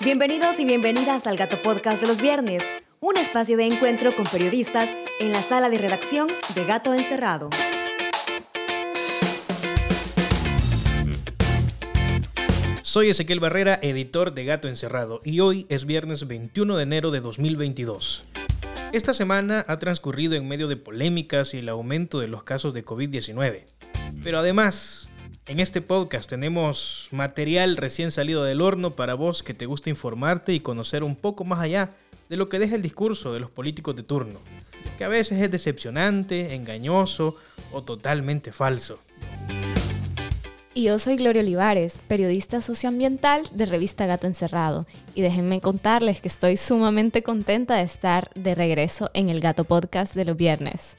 Bienvenidos 0.00 0.60
y 0.60 0.64
bienvenidas 0.64 1.26
al 1.26 1.36
Gato 1.36 1.56
Podcast 1.60 2.00
de 2.00 2.06
los 2.06 2.22
viernes, 2.22 2.62
un 3.00 3.16
espacio 3.16 3.56
de 3.56 3.66
encuentro 3.66 4.14
con 4.14 4.26
periodistas 4.26 4.88
en 5.18 5.32
la 5.32 5.42
sala 5.42 5.68
de 5.70 5.78
redacción 5.78 6.28
de 6.54 6.64
Gato 6.64 6.94
Encerrado. 6.94 7.50
Soy 12.82 13.10
Ezequiel 13.10 13.40
Barrera, 13.40 13.80
editor 13.82 14.34
de 14.34 14.44
Gato 14.44 14.68
Encerrado, 14.68 15.20
y 15.24 15.40
hoy 15.40 15.66
es 15.68 15.84
viernes 15.84 16.28
21 16.28 16.76
de 16.76 16.82
enero 16.84 17.10
de 17.10 17.18
2022. 17.18 18.22
Esta 18.92 19.12
semana 19.12 19.64
ha 19.66 19.80
transcurrido 19.80 20.36
en 20.36 20.46
medio 20.46 20.68
de 20.68 20.76
polémicas 20.76 21.54
y 21.54 21.58
el 21.58 21.68
aumento 21.68 22.20
de 22.20 22.28
los 22.28 22.44
casos 22.44 22.72
de 22.72 22.84
COVID-19. 22.84 23.64
Pero 24.22 24.38
además, 24.38 25.08
en 25.48 25.60
este 25.60 25.80
podcast 25.80 26.28
tenemos 26.28 27.08
material 27.10 27.78
recién 27.78 28.10
salido 28.10 28.44
del 28.44 28.60
horno 28.60 28.90
para 28.90 29.14
vos 29.14 29.42
que 29.42 29.54
te 29.54 29.64
gusta 29.64 29.88
informarte 29.88 30.52
y 30.52 30.60
conocer 30.60 31.02
un 31.02 31.16
poco 31.16 31.44
más 31.44 31.60
allá 31.60 31.90
de 32.28 32.36
lo 32.36 32.50
que 32.50 32.58
deja 32.58 32.74
el 32.74 32.82
discurso 32.82 33.32
de 33.32 33.40
los 33.40 33.50
políticos 33.50 33.96
de 33.96 34.02
turno, 34.02 34.40
que 34.98 35.04
a 35.04 35.08
veces 35.08 35.40
es 35.40 35.50
decepcionante, 35.50 36.54
engañoso 36.54 37.36
o 37.72 37.82
totalmente 37.82 38.52
falso. 38.52 38.98
Y 40.74 40.84
yo 40.84 40.98
soy 40.98 41.16
Gloria 41.16 41.42
Olivares, 41.42 41.98
periodista 42.06 42.60
socioambiental 42.60 43.42
de 43.50 43.66
revista 43.66 44.06
Gato 44.06 44.26
Encerrado. 44.26 44.86
Y 45.14 45.22
déjenme 45.22 45.60
contarles 45.60 46.20
que 46.20 46.28
estoy 46.28 46.56
sumamente 46.56 47.22
contenta 47.22 47.76
de 47.76 47.82
estar 47.82 48.30
de 48.34 48.54
regreso 48.54 49.10
en 49.14 49.28
el 49.28 49.40
Gato 49.40 49.64
Podcast 49.64 50.14
de 50.14 50.26
los 50.26 50.36
viernes. 50.36 50.98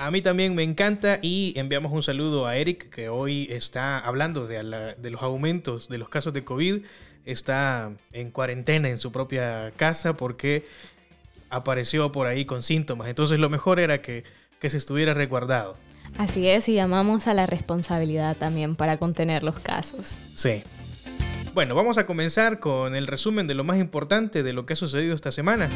A 0.00 0.10
mí 0.10 0.20
también 0.20 0.54
me 0.54 0.62
encanta 0.62 1.18
y 1.22 1.54
enviamos 1.56 1.92
un 1.92 2.02
saludo 2.02 2.46
a 2.46 2.56
Eric 2.56 2.90
que 2.90 3.08
hoy 3.08 3.48
está 3.50 3.98
hablando 3.98 4.46
de, 4.46 4.94
de 4.98 5.10
los 5.10 5.22
aumentos 5.22 5.88
de 5.88 5.98
los 5.98 6.08
casos 6.08 6.32
de 6.34 6.44
COVID. 6.44 6.82
Está 7.24 7.92
en 8.12 8.30
cuarentena 8.30 8.88
en 8.88 8.98
su 8.98 9.12
propia 9.12 9.72
casa 9.76 10.16
porque 10.16 10.66
apareció 11.48 12.12
por 12.12 12.26
ahí 12.26 12.44
con 12.44 12.62
síntomas. 12.62 13.08
Entonces 13.08 13.38
lo 13.38 13.48
mejor 13.48 13.80
era 13.80 14.02
que, 14.02 14.24
que 14.60 14.68
se 14.68 14.76
estuviera 14.76 15.14
resguardado. 15.14 15.76
Así 16.18 16.46
es, 16.48 16.68
y 16.68 16.74
llamamos 16.74 17.26
a 17.26 17.34
la 17.34 17.46
responsabilidad 17.46 18.36
también 18.36 18.76
para 18.76 18.98
contener 18.98 19.42
los 19.42 19.58
casos. 19.58 20.20
Sí. 20.34 20.62
Bueno, 21.54 21.74
vamos 21.74 21.98
a 21.98 22.06
comenzar 22.06 22.60
con 22.60 22.94
el 22.94 23.06
resumen 23.06 23.46
de 23.46 23.54
lo 23.54 23.64
más 23.64 23.78
importante 23.78 24.42
de 24.42 24.52
lo 24.52 24.66
que 24.66 24.74
ha 24.74 24.76
sucedido 24.76 25.14
esta 25.14 25.32
semana 25.32 25.70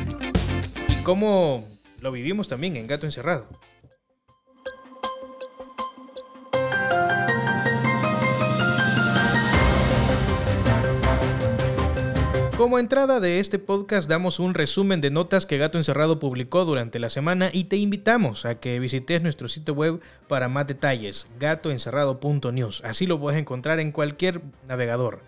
y 0.89 1.03
cómo 1.03 1.67
lo 2.01 2.13
vivimos 2.13 2.49
también 2.49 2.77
en 2.77 2.87
Gato 2.87 3.07
Encerrado. 3.07 3.47
Como 12.59 12.81
entrada 12.81 13.21
de 13.21 13.39
este 13.39 13.61
podcast 13.61 14.09
damos 14.09 14.41
un 14.41 14.53
resumen 14.53 15.01
de 15.01 15.13
notas 15.13 15.47
que 15.47 15.59
Gato 15.59 15.79
Encerrado 15.79 16.19
publicó 16.19 16.65
durante 16.65 16.99
la 16.99 17.09
semana 17.09 17.51
y 17.53 17.65
te 17.65 17.77
invitamos 17.77 18.45
a 18.45 18.59
que 18.59 18.81
visites 18.81 19.23
nuestro 19.23 19.47
sitio 19.47 19.75
web 19.75 20.01
para 20.27 20.49
más 20.49 20.67
detalles, 20.67 21.29
gatoencerrado.news. 21.39 22.83
Así 22.85 23.07
lo 23.07 23.21
puedes 23.21 23.39
encontrar 23.39 23.79
en 23.79 23.93
cualquier 23.93 24.43
navegador. 24.67 25.21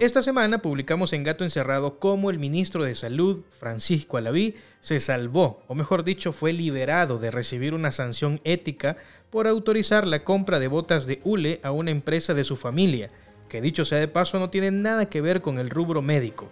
Esta 0.00 0.22
semana 0.22 0.62
publicamos 0.62 1.12
en 1.12 1.24
Gato 1.24 1.44
Encerrado 1.44 1.98
cómo 1.98 2.30
el 2.30 2.38
ministro 2.38 2.82
de 2.82 2.94
Salud, 2.94 3.42
Francisco 3.50 4.16
Alaví, 4.16 4.54
se 4.80 4.98
salvó, 4.98 5.62
o 5.68 5.74
mejor 5.74 6.04
dicho, 6.04 6.32
fue 6.32 6.54
liberado 6.54 7.18
de 7.18 7.30
recibir 7.30 7.74
una 7.74 7.92
sanción 7.92 8.40
ética 8.44 8.96
por 9.28 9.46
autorizar 9.46 10.06
la 10.06 10.24
compra 10.24 10.58
de 10.58 10.68
botas 10.68 11.06
de 11.06 11.20
hule 11.22 11.60
a 11.62 11.70
una 11.70 11.90
empresa 11.90 12.32
de 12.32 12.44
su 12.44 12.56
familia 12.56 13.10
que 13.48 13.60
dicho 13.60 13.84
sea 13.84 13.98
de 13.98 14.08
paso 14.08 14.38
no 14.38 14.50
tiene 14.50 14.70
nada 14.70 15.06
que 15.06 15.20
ver 15.20 15.40
con 15.40 15.58
el 15.58 15.70
rubro 15.70 16.02
médico. 16.02 16.50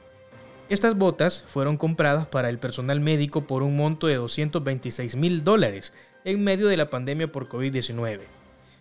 Estas 0.69 0.97
botas 0.97 1.45
fueron 1.47 1.77
compradas 1.77 2.27
para 2.27 2.49
el 2.49 2.59
personal 2.59 3.01
médico 3.01 3.47
por 3.47 3.63
un 3.63 3.77
monto 3.77 4.07
de 4.07 4.15
226 4.15 5.17
mil 5.17 5.45
dólares 5.45 5.93
en 6.25 6.43
medio 6.43 6.69
de 6.69 6.77
la 6.77 6.89
pandemia 6.89 7.31
por 7.31 7.49
COVID-19. 7.49 8.21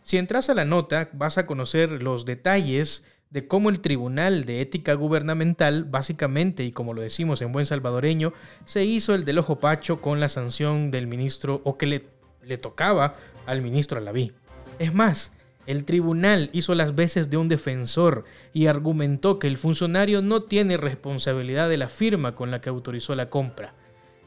Si 0.03 0.17
entras 0.17 0.49
a 0.49 0.53
la 0.53 0.65
nota 0.65 1.09
vas 1.13 1.37
a 1.37 1.45
conocer 1.45 1.89
los 2.01 2.25
detalles 2.25 3.03
de 3.33 3.47
cómo 3.47 3.69
el 3.69 3.79
Tribunal 3.79 4.45
de 4.45 4.61
Ética 4.61 4.93
Gubernamental, 4.93 5.85
básicamente, 5.85 6.63
y 6.63 6.71
como 6.71 6.93
lo 6.93 7.01
decimos 7.01 7.41
en 7.41 7.51
buen 7.51 7.65
salvadoreño, 7.65 8.31
se 8.63 8.85
hizo 8.85 9.15
el 9.15 9.25
del 9.25 9.39
ojo 9.39 9.59
pacho 9.59 10.01
con 10.01 10.19
la 10.19 10.29
sanción 10.29 10.91
del 10.91 11.07
ministro 11.07 11.59
o 11.63 11.77
que 11.77 11.87
le, 11.87 12.05
le 12.43 12.57
tocaba 12.57 13.15
al 13.47 13.61
ministro 13.61 13.97
Alaví. 13.97 14.33
Es 14.77 14.93
más, 14.93 15.33
el 15.65 15.85
tribunal 15.85 16.49
hizo 16.53 16.75
las 16.75 16.95
veces 16.95 17.29
de 17.29 17.37
un 17.37 17.47
defensor 17.47 18.25
y 18.51 18.67
argumentó 18.67 19.39
que 19.39 19.47
el 19.47 19.57
funcionario 19.57 20.21
no 20.21 20.43
tiene 20.43 20.77
responsabilidad 20.77 21.69
de 21.69 21.77
la 21.77 21.87
firma 21.87 22.35
con 22.35 22.51
la 22.51 22.59
que 22.59 22.69
autorizó 22.69 23.15
la 23.15 23.29
compra. 23.29 23.73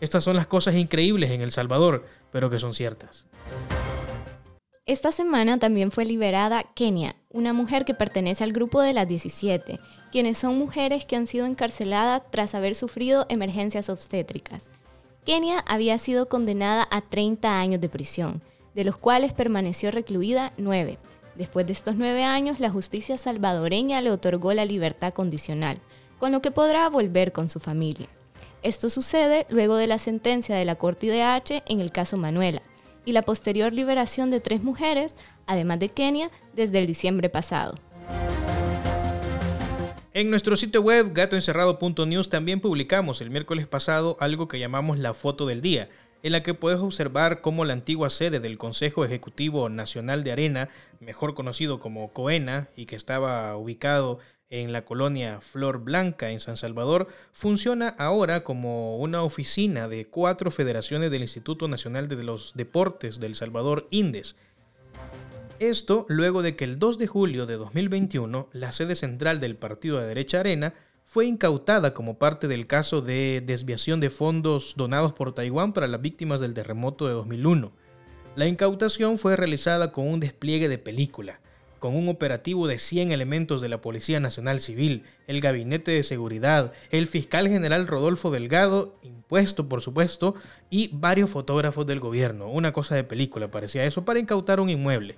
Estas 0.00 0.24
son 0.24 0.36
las 0.36 0.46
cosas 0.46 0.74
increíbles 0.74 1.30
en 1.30 1.42
El 1.42 1.52
Salvador, 1.52 2.06
pero 2.30 2.48
que 2.50 2.58
son 2.58 2.74
ciertas. 2.74 3.26
Esta 4.86 5.10
semana 5.10 5.58
también 5.58 5.90
fue 5.90 6.04
liberada 6.04 6.62
Kenia, 6.74 7.16
una 7.30 7.52
mujer 7.52 7.84
que 7.84 7.94
pertenece 7.94 8.44
al 8.44 8.52
grupo 8.52 8.80
de 8.80 8.92
las 8.92 9.08
17, 9.08 9.80
quienes 10.12 10.38
son 10.38 10.56
mujeres 10.58 11.04
que 11.04 11.16
han 11.16 11.26
sido 11.26 11.44
encarceladas 11.44 12.22
tras 12.30 12.54
haber 12.54 12.74
sufrido 12.74 13.26
emergencias 13.28 13.88
obstétricas. 13.88 14.70
Kenia 15.24 15.58
había 15.66 15.98
sido 15.98 16.28
condenada 16.28 16.86
a 16.90 17.00
30 17.00 17.58
años 17.58 17.80
de 17.80 17.88
prisión, 17.88 18.42
de 18.76 18.84
los 18.84 18.96
cuales 18.96 19.32
permaneció 19.32 19.90
recluida 19.90 20.52
9 20.56 20.98
Después 21.36 21.66
de 21.66 21.72
estos 21.74 21.96
nueve 21.96 22.24
años, 22.24 22.60
la 22.60 22.70
justicia 22.70 23.18
salvadoreña 23.18 24.00
le 24.00 24.10
otorgó 24.10 24.54
la 24.54 24.64
libertad 24.64 25.12
condicional, 25.12 25.78
con 26.18 26.32
lo 26.32 26.40
que 26.40 26.50
podrá 26.50 26.88
volver 26.88 27.32
con 27.32 27.50
su 27.50 27.60
familia. 27.60 28.06
Esto 28.62 28.88
sucede 28.88 29.46
luego 29.50 29.76
de 29.76 29.86
la 29.86 29.98
sentencia 29.98 30.56
de 30.56 30.64
la 30.64 30.76
Corte 30.76 31.06
IDH 31.06 31.62
en 31.66 31.80
el 31.80 31.92
caso 31.92 32.16
Manuela 32.16 32.62
y 33.04 33.12
la 33.12 33.22
posterior 33.22 33.72
liberación 33.72 34.30
de 34.30 34.40
tres 34.40 34.62
mujeres, 34.62 35.14
además 35.46 35.78
de 35.78 35.90
Kenia, 35.90 36.30
desde 36.54 36.78
el 36.78 36.86
diciembre 36.86 37.28
pasado. 37.28 37.74
En 40.14 40.30
nuestro 40.30 40.56
sitio 40.56 40.80
web 40.80 41.12
gatoencerrado.news 41.12 42.30
también 42.30 42.60
publicamos 42.60 43.20
el 43.20 43.28
miércoles 43.28 43.66
pasado 43.66 44.16
algo 44.18 44.48
que 44.48 44.58
llamamos 44.58 44.98
la 44.98 45.12
foto 45.12 45.44
del 45.44 45.60
día, 45.60 45.90
en 46.22 46.32
la 46.32 46.42
que 46.42 46.54
puedes 46.54 46.80
observar 46.80 47.40
cómo 47.40 47.64
la 47.64 47.72
antigua 47.72 48.10
sede 48.10 48.40
del 48.40 48.58
Consejo 48.58 49.04
Ejecutivo 49.04 49.68
Nacional 49.68 50.24
de 50.24 50.32
Arena, 50.32 50.68
mejor 51.00 51.34
conocido 51.34 51.78
como 51.78 52.12
COENA 52.12 52.68
y 52.76 52.86
que 52.86 52.96
estaba 52.96 53.56
ubicado 53.56 54.18
en 54.48 54.72
la 54.72 54.84
colonia 54.84 55.40
Flor 55.40 55.80
Blanca 55.80 56.30
en 56.30 56.40
San 56.40 56.56
Salvador, 56.56 57.08
funciona 57.32 57.88
ahora 57.88 58.44
como 58.44 58.98
una 58.98 59.22
oficina 59.22 59.88
de 59.88 60.06
cuatro 60.06 60.50
federaciones 60.50 61.10
del 61.10 61.22
Instituto 61.22 61.68
Nacional 61.68 62.08
de 62.08 62.22
los 62.22 62.52
Deportes 62.54 63.18
del 63.18 63.34
Salvador, 63.34 63.88
INDES. 63.90 64.36
Esto 65.58 66.04
luego 66.08 66.42
de 66.42 66.54
que 66.54 66.64
el 66.64 66.78
2 66.78 66.98
de 66.98 67.06
julio 67.06 67.46
de 67.46 67.56
2021 67.56 68.48
la 68.52 68.72
sede 68.72 68.94
central 68.94 69.40
del 69.40 69.56
partido 69.56 69.98
de 69.98 70.06
derecha 70.06 70.40
Arena 70.40 70.74
fue 71.06 71.26
incautada 71.26 71.94
como 71.94 72.18
parte 72.18 72.48
del 72.48 72.66
caso 72.66 73.00
de 73.00 73.42
desviación 73.46 74.00
de 74.00 74.10
fondos 74.10 74.74
donados 74.76 75.12
por 75.12 75.32
Taiwán 75.32 75.72
para 75.72 75.86
las 75.86 76.02
víctimas 76.02 76.40
del 76.40 76.52
terremoto 76.52 77.06
de 77.06 77.14
2001. 77.14 77.72
La 78.34 78.48
incautación 78.48 79.16
fue 79.16 79.36
realizada 79.36 79.92
con 79.92 80.08
un 80.08 80.18
despliegue 80.18 80.68
de 80.68 80.78
película, 80.78 81.40
con 81.78 81.94
un 81.94 82.08
operativo 82.08 82.66
de 82.66 82.78
100 82.78 83.12
elementos 83.12 83.60
de 83.60 83.68
la 83.68 83.80
Policía 83.80 84.18
Nacional 84.18 84.60
Civil, 84.60 85.04
el 85.28 85.40
Gabinete 85.40 85.92
de 85.92 86.02
Seguridad, 86.02 86.72
el 86.90 87.06
fiscal 87.06 87.48
general 87.48 87.86
Rodolfo 87.86 88.32
Delgado, 88.32 88.96
impuesto 89.02 89.68
por 89.68 89.82
supuesto, 89.82 90.34
y 90.70 90.90
varios 90.92 91.30
fotógrafos 91.30 91.86
del 91.86 92.00
gobierno. 92.00 92.48
Una 92.50 92.72
cosa 92.72 92.96
de 92.96 93.04
película 93.04 93.48
parecía 93.48 93.86
eso 93.86 94.04
para 94.04 94.18
incautar 94.18 94.58
un 94.58 94.70
inmueble. 94.70 95.16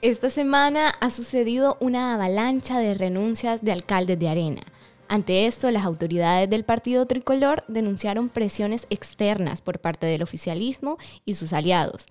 Esta 0.00 0.30
semana 0.30 0.90
ha 1.00 1.10
sucedido 1.10 1.76
una 1.80 2.14
avalancha 2.14 2.78
de 2.78 2.94
renuncias 2.94 3.64
de 3.64 3.72
alcaldes 3.72 4.16
de 4.16 4.28
Arena. 4.28 4.62
Ante 5.08 5.48
esto, 5.48 5.68
las 5.72 5.84
autoridades 5.84 6.48
del 6.48 6.64
partido 6.64 7.04
tricolor 7.06 7.64
denunciaron 7.66 8.28
presiones 8.28 8.86
externas 8.90 9.60
por 9.60 9.80
parte 9.80 10.06
del 10.06 10.22
oficialismo 10.22 10.98
y 11.24 11.34
sus 11.34 11.52
aliados, 11.52 12.06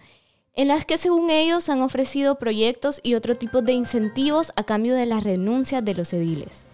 en 0.53 0.67
las 0.67 0.85
que 0.85 0.97
según 0.97 1.29
ellos 1.29 1.69
han 1.69 1.81
ofrecido 1.81 2.37
proyectos 2.37 2.99
y 3.03 3.15
otro 3.15 3.35
tipo 3.35 3.61
de 3.61 3.71
incentivos 3.71 4.51
a 4.57 4.65
cambio 4.65 4.93
de 4.93 5.05
las 5.05 5.23
renuncias 5.23 5.85
de 5.85 5.93
los 5.93 6.11
ediles. 6.11 6.65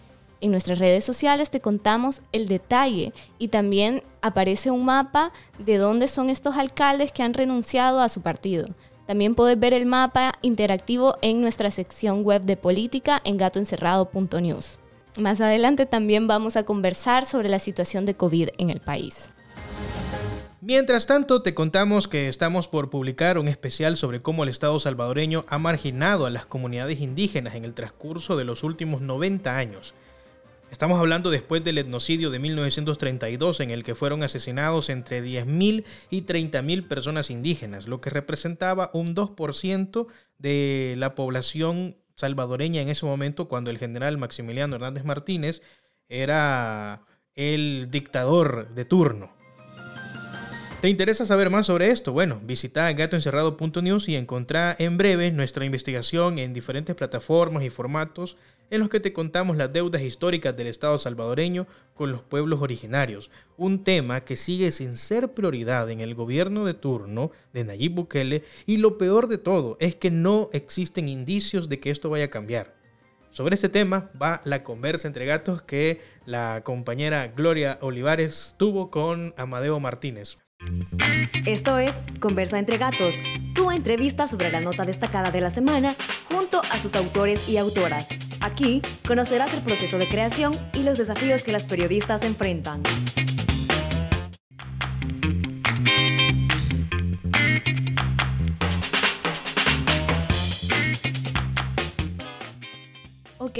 En 0.42 0.50
nuestras 0.50 0.80
redes 0.80 1.06
sociales 1.06 1.52
te 1.52 1.62
contamos 1.62 2.24
el 2.32 2.48
detalle 2.48 3.14
y 3.38 3.50
también 3.50 4.02
aparece 4.24 4.72
un 4.72 4.84
mapa 4.84 5.32
de 5.60 5.78
dónde 5.78 6.08
son 6.08 6.32
estos 6.32 6.58
alcaldes 6.58 7.12
que 7.12 7.22
han 7.22 7.36
renunciado 7.36 8.00
a 8.00 8.10
su 8.10 8.22
partido. 8.22 8.70
También 9.08 9.36
puedes 9.36 9.60
ver 9.60 9.74
el 9.74 9.86
mapa 9.86 10.34
interactivo 10.42 11.18
en 11.22 11.42
nuestra 11.42 11.72
sección 11.72 12.24
web 12.24 12.44
de 12.44 12.58
política 12.58 13.22
en 13.26 13.38
gatoencerrado.news. 13.38 14.80
Más 15.20 15.42
adelante 15.42 15.86
también 15.86 16.28
vamos 16.28 16.56
a 16.56 16.64
conversar 16.64 17.26
sobre 17.26 17.50
la 17.50 17.60
situación 17.60 18.06
de 18.06 18.16
COVID 18.16 18.50
en 18.58 18.70
el 18.70 18.80
país. 18.80 19.32
Mientras 20.66 21.08
tanto, 21.08 21.42
te 21.42 21.54
contamos 21.54 22.08
que 22.08 22.30
estamos 22.30 22.70
por 22.70 22.90
publicar 22.90 23.38
un 23.38 23.50
especial 23.50 23.98
sobre 23.98 24.22
cómo 24.22 24.44
el 24.44 24.50
Estado 24.50 24.80
salvadoreño 24.80 25.44
ha 25.50 25.58
marginado 25.58 26.26
a 26.26 26.30
las 26.30 26.46
comunidades 26.46 27.02
indígenas 27.02 27.56
en 27.56 27.66
el 27.66 27.74
transcurso 27.74 28.38
de 28.38 28.46
los 28.46 28.64
últimos 28.64 29.02
90 29.02 29.58
años. 29.58 29.94
Estamos 30.74 31.00
hablando 31.00 31.30
después 31.30 31.64
del 31.64 31.78
etnocidio 31.78 32.32
de 32.32 32.40
1932 32.40 33.60
en 33.60 33.70
el 33.70 33.84
que 33.84 33.94
fueron 33.94 34.24
asesinados 34.24 34.90
entre 34.90 35.24
10.000 35.24 35.86
y 36.10 36.24
30.000 36.24 36.88
personas 36.88 37.30
indígenas, 37.30 37.88
lo 37.88 38.02
que 38.02 38.10
representaba 38.10 38.90
un 38.92 39.14
2% 39.16 40.08
de 40.40 40.96
la 40.98 41.14
población 41.14 41.98
salvadoreña 42.16 42.82
en 42.82 42.90
ese 42.90 43.06
momento 43.06 43.48
cuando 43.48 43.70
el 43.70 43.78
general 43.78 44.18
Maximiliano 44.18 44.76
Hernández 44.76 45.04
Martínez 45.04 45.62
era 46.10 47.04
el 47.36 47.90
dictador 47.92 48.74
de 48.74 48.86
turno. 48.86 49.32
¿Te 50.82 50.90
interesa 50.90 51.26
saber 51.26 51.52
más 51.52 51.68
sobre 51.68 51.92
esto? 51.92 52.14
Bueno, 52.14 52.42
visita 52.44 52.92
gatoencerrado.news 52.92 54.10
y 54.10 54.16
encontrá 54.16 54.76
en 54.80 54.98
breve 54.98 55.32
nuestra 55.32 55.66
investigación 55.66 56.40
en 56.40 56.52
diferentes 56.52 56.96
plataformas 56.96 57.64
y 57.64 57.70
formatos 57.70 58.38
en 58.70 58.80
los 58.80 58.90
que 58.90 59.00
te 59.00 59.14
contamos 59.14 59.58
las 59.58 59.72
deudas 59.72 60.02
históricas 60.02 60.56
del 60.56 60.68
Estado 60.68 60.98
salvadoreño 60.98 61.68
con 61.94 62.12
los 62.12 62.22
pueblos 62.22 62.62
originarios, 62.62 63.30
un 63.58 63.84
tema 63.84 64.22
que 64.22 64.36
sigue 64.36 64.72
sin 64.72 64.98
ser 64.98 65.34
prioridad 65.34 65.90
en 65.90 66.02
el 66.02 66.16
gobierno 66.16 66.66
de 66.66 66.74
turno 66.74 67.32
de 67.54 67.64
Nayib 67.64 67.94
Bukele 67.94 68.44
y 68.66 68.78
lo 68.78 68.98
peor 68.98 69.28
de 69.28 69.38
todo 69.38 69.78
es 69.80 69.96
que 69.96 70.12
no 70.12 70.50
existen 70.54 71.08
indicios 71.08 71.70
de 71.70 71.80
que 71.80 71.92
esto 71.92 72.10
vaya 72.10 72.26
a 72.26 72.30
cambiar. 72.30 72.76
Sobre 73.32 73.56
este 73.56 73.70
tema 73.70 74.12
va 74.22 74.42
la 74.46 74.64
conversa 74.64 75.08
entre 75.08 75.26
gatos 75.26 75.64
que 75.64 76.02
la 76.26 76.62
compañera 76.64 77.28
Gloria 77.28 77.80
Olivares 77.82 78.54
tuvo 78.58 78.92
con 78.92 79.34
Amadeo 79.38 79.80
Martínez. 79.80 80.38
Esto 81.46 81.78
es 81.78 81.96
Conversa 82.20 82.60
entre 82.60 82.78
Gatos, 82.78 83.16
tu 83.54 83.72
entrevista 83.72 84.28
sobre 84.28 84.52
la 84.52 84.62
nota 84.62 84.86
destacada 84.86 85.32
de 85.32 85.42
la 85.42 85.50
semana 85.50 85.96
junto 86.32 86.62
a 86.62 86.80
sus 86.80 86.96
autores 86.96 87.50
y 87.50 87.58
autoras. 87.58 88.08
Aquí 88.44 88.82
conocerás 89.08 89.54
el 89.54 89.62
proceso 89.62 89.98
de 89.98 90.10
creación 90.10 90.52
y 90.74 90.84
los 90.84 90.98
desafíos 90.98 91.44
que 91.44 91.54
las 91.54 91.64
periodistas 91.64 92.24
enfrentan. 92.24 92.84
Ok, 103.38 103.60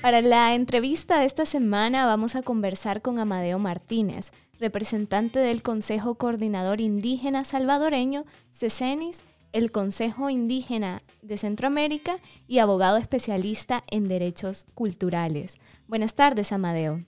para 0.00 0.20
la 0.20 0.54
entrevista 0.54 1.18
de 1.18 1.26
esta 1.26 1.44
semana 1.44 2.06
vamos 2.06 2.36
a 2.36 2.42
conversar 2.42 3.02
con 3.02 3.18
Amadeo 3.18 3.58
Martínez, 3.58 4.30
representante 4.60 5.40
del 5.40 5.64
Consejo 5.64 6.14
Coordinador 6.14 6.80
Indígena 6.80 7.44
Salvadoreño, 7.44 8.24
CECENIS, 8.52 9.24
el 9.52 9.70
Consejo 9.70 10.30
Indígena 10.30 11.02
de 11.20 11.38
Centroamérica 11.38 12.16
y 12.48 12.58
abogado 12.58 12.96
especialista 12.96 13.84
en 13.90 14.08
derechos 14.08 14.66
culturales. 14.74 15.58
Buenas 15.86 16.14
tardes, 16.14 16.52
Amadeo. 16.52 17.00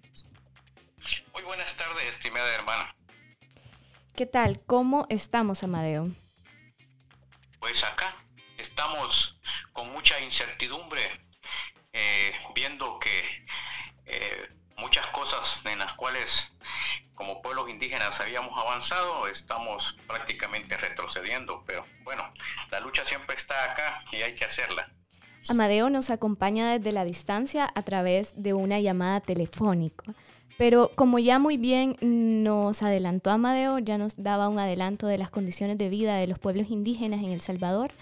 Muy 1.32 1.42
buenas 1.44 1.76
tardes, 1.76 2.04
estimada 2.08 2.54
hermana. 2.54 2.94
¿Qué 4.14 4.26
tal? 4.26 4.60
¿Cómo 4.60 5.06
estamos, 5.08 5.62
Amadeo? 5.62 6.10
Pues 7.58 7.82
acá 7.82 8.16
estamos 8.58 9.38
con 9.72 9.90
mucha 9.92 10.20
incertidumbre, 10.20 11.02
eh, 11.92 12.32
viendo 12.54 12.98
que 12.98 13.46
eh, 14.06 14.48
muchas 14.76 15.06
cosas 15.08 15.60
en 15.64 15.78
las 15.78 15.94
cuales 15.94 16.53
como 17.14 17.42
pueblos 17.42 17.70
indígenas 17.70 18.20
habíamos 18.20 18.58
avanzado, 18.58 19.26
estamos 19.28 19.96
prácticamente 20.06 20.76
retrocediendo, 20.76 21.62
pero 21.66 21.84
bueno, 22.02 22.22
la 22.70 22.80
lucha 22.80 23.04
siempre 23.04 23.36
está 23.36 23.72
acá 23.72 24.04
y 24.12 24.16
hay 24.16 24.34
que 24.34 24.44
hacerla. 24.44 24.92
Amadeo 25.48 25.90
nos 25.90 26.10
acompaña 26.10 26.72
desde 26.72 26.92
la 26.92 27.04
distancia 27.04 27.70
a 27.74 27.82
través 27.82 28.32
de 28.34 28.54
una 28.54 28.80
llamada 28.80 29.20
telefónica. 29.20 30.14
Pero 30.56 30.92
como 30.94 31.18
ya 31.18 31.38
muy 31.38 31.56
bien 31.56 31.96
nos 32.00 32.82
adelantó 32.82 33.30
Amadeo, 33.30 33.78
ya 33.80 33.98
nos 33.98 34.14
daba 34.16 34.48
un 34.48 34.58
adelanto 34.58 35.06
de 35.06 35.18
las 35.18 35.30
condiciones 35.30 35.78
de 35.78 35.88
vida 35.88 36.16
de 36.16 36.28
los 36.28 36.38
pueblos 36.38 36.70
indígenas 36.70 37.22
en 37.22 37.32
El 37.32 37.40
Salvador, 37.40 37.92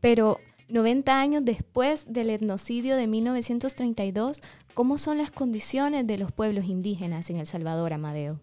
pero 0.00 0.40
90 0.68 1.20
años 1.20 1.44
después 1.44 2.12
del 2.12 2.30
etnocidio 2.30 2.96
de 2.96 3.06
1932, 3.06 4.40
¿cómo 4.74 4.98
son 4.98 5.18
las 5.18 5.30
condiciones 5.30 6.06
de 6.06 6.18
los 6.18 6.32
pueblos 6.32 6.66
indígenas 6.66 7.28
en 7.30 7.38
El 7.38 7.46
Salvador, 7.46 7.92
Amadeo? 7.92 8.40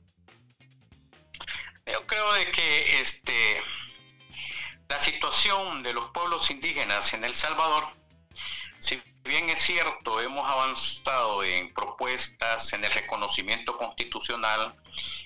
Yo 1.86 2.08
creo 2.08 2.34
de 2.34 2.46
que 2.52 3.02
este, 3.02 3.62
la 4.88 5.00
situación 5.00 5.84
de 5.84 5.94
los 5.94 6.12
pueblos 6.12 6.50
indígenas 6.50 7.14
en 7.14 7.26
El 7.26 7.34
Salvador, 7.34 7.86
si 8.80 9.02
bien 9.24 9.50
es 9.50 9.60
cierto, 9.60 10.22
hemos 10.22 10.50
avanzado 10.50 11.44
en 11.44 11.74
propuestas, 11.74 12.72
en 12.72 12.86
el 12.86 12.92
reconocimiento 12.92 13.78
constitucional, 13.78 14.76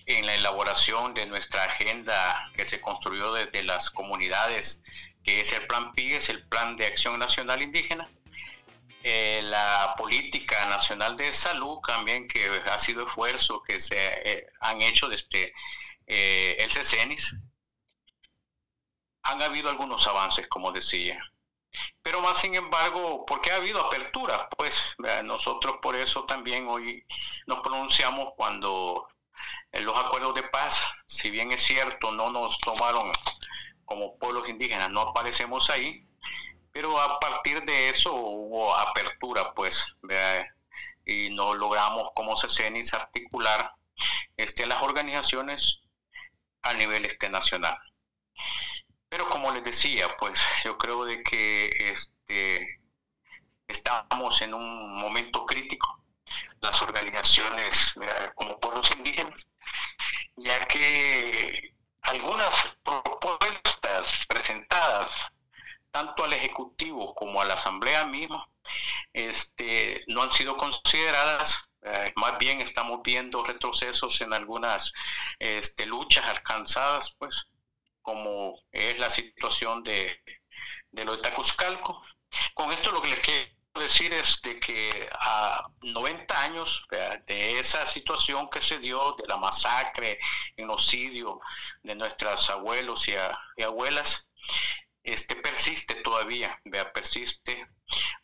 en 0.08 0.26
la 0.26 0.34
elaboración 0.34 1.14
de 1.14 1.28
nuestra 1.28 1.66
agenda 1.66 2.52
que 2.56 2.66
se 2.66 2.82
construyó 2.82 3.34
desde 3.34 3.62
las 3.64 3.92
comunidades, 3.92 4.82
que 5.24 5.42
es 5.42 5.54
el 5.54 5.68
Plan 5.68 5.94
PIGES, 5.94 6.30
el 6.30 6.48
Plan 6.48 6.76
de 6.76 6.88
Acción 6.88 7.20
Nacional 7.20 7.62
Indígena, 7.62 8.10
eh, 9.04 9.42
la 9.44 9.94
política 9.96 10.66
nacional 10.66 11.18
de 11.18 11.32
salud 11.34 11.78
también, 11.86 12.28
que 12.28 12.50
ha 12.66 12.80
sido 12.80 13.06
esfuerzo 13.06 13.62
que 13.62 13.80
se 13.80 13.96
eh, 13.98 14.48
han 14.60 14.82
hecho 14.82 15.08
desde 15.08 15.54
eh, 16.08 16.56
el 16.60 16.72
CECENIS, 16.72 17.38
han 19.24 19.42
habido 19.42 19.70
algunos 19.70 20.08
avances, 20.08 20.48
como 20.48 20.72
decía. 20.72 21.22
Pero 22.02 22.22
más 22.22 22.38
sin 22.38 22.56
embargo, 22.56 23.26
porque 23.26 23.52
ha 23.52 23.58
habido 23.58 23.80
apertura, 23.86 24.50
pues 24.58 24.96
nosotros 25.24 25.76
por 25.82 25.96
eso 25.96 26.24
también 26.26 26.68
hoy 26.68 27.06
nos 27.46 27.60
pronunciamos 27.60 28.34
cuando 28.36 29.08
en 29.72 29.86
los 29.86 29.98
acuerdos 29.98 30.34
de 30.36 30.44
paz, 30.44 30.94
si 31.06 31.30
bien 31.30 31.52
es 31.52 31.62
cierto, 31.62 32.12
no 32.12 32.32
nos 32.32 32.60
tomaron 32.60 33.12
como 33.86 34.18
pueblos 34.18 34.48
indígenas, 34.50 34.90
no 34.90 35.02
aparecemos 35.02 35.70
ahí, 35.70 36.08
pero 36.72 37.00
a 37.00 37.20
partir 37.20 37.64
de 37.66 37.90
eso 37.90 38.14
hubo 38.14 38.76
apertura, 38.76 39.54
pues, 39.54 39.96
y 41.06 41.30
no 41.32 41.54
logramos 41.54 42.12
como 42.16 42.38
CECENIS 42.38 42.94
articular 42.94 43.74
este, 44.38 44.66
las 44.66 44.82
organizaciones 44.82 45.82
a 46.70 46.74
nivel 46.74 47.06
este 47.06 47.30
nacional. 47.30 47.78
Pero 49.10 49.30
como 49.30 49.52
les 49.52 49.64
decía, 49.64 50.16
pues 50.18 50.40
yo 50.64 50.78
creo 50.78 51.06
de 51.06 51.24
que 51.24 51.68
este, 51.92 52.80
estamos 53.68 54.42
en 54.42 54.54
un 54.54 55.00
momento 55.00 55.46
crítico, 55.46 56.04
las 56.62 56.82
organizaciones 56.82 57.96
como 58.36 58.60
pueblos 58.60 58.90
indígenas, 58.98 59.48
ya 60.36 60.66
que 60.66 61.74
algunas 62.02 62.54
propuestas 62.84 64.26
presentadas 64.28 65.10
tanto 65.92 66.26
al 66.26 66.34
Ejecutivo 66.34 67.16
como 67.16 67.42
a 67.42 67.46
la 67.46 67.56
Asamblea 67.56 68.06
misma 68.06 68.48
este, 69.14 70.04
no 70.08 70.22
han 70.22 70.32
sido 70.32 70.58
consideradas 70.58 71.56
eh, 71.56 71.67
más 72.18 72.38
bien 72.40 72.62
estamos 72.62 73.02
viendo 73.04 73.44
retrocesos 73.44 74.20
en 74.22 74.34
algunas 74.34 74.92
este, 75.40 75.86
luchas 75.86 76.26
alcanzadas, 76.26 77.16
pues, 77.18 77.48
como 78.02 78.60
es 78.72 78.98
la 79.00 79.10
situación 79.10 79.84
de, 79.84 80.22
de 80.92 81.06
lo 81.06 81.16
de 81.16 81.22
Tacuzcalco. 81.22 82.02
Con 82.54 82.72
esto 82.72 82.92
lo 82.92 83.02
que 83.02 83.10
les 83.10 83.20
quiero 83.20 83.52
decir 83.76 84.14
es 84.14 84.42
de 84.42 84.60
que 84.60 85.08
a 85.14 85.68
90 85.82 86.42
años 86.42 86.86
de 87.28 87.60
esa 87.60 87.86
situación 87.86 88.50
que 88.50 88.62
se 88.62 88.80
dio, 88.80 89.16
de 89.20 89.28
la 89.28 89.38
masacre, 89.38 90.20
genocidio 90.56 91.40
de 91.84 91.96
nuestros 91.96 92.50
abuelos 92.50 93.08
y, 93.08 93.14
y 93.58 93.64
abuelas, 93.64 94.30
este, 95.04 95.36
persiste 95.36 95.96
todavía, 95.96 96.60
vea, 96.66 96.92
persiste 96.92 97.68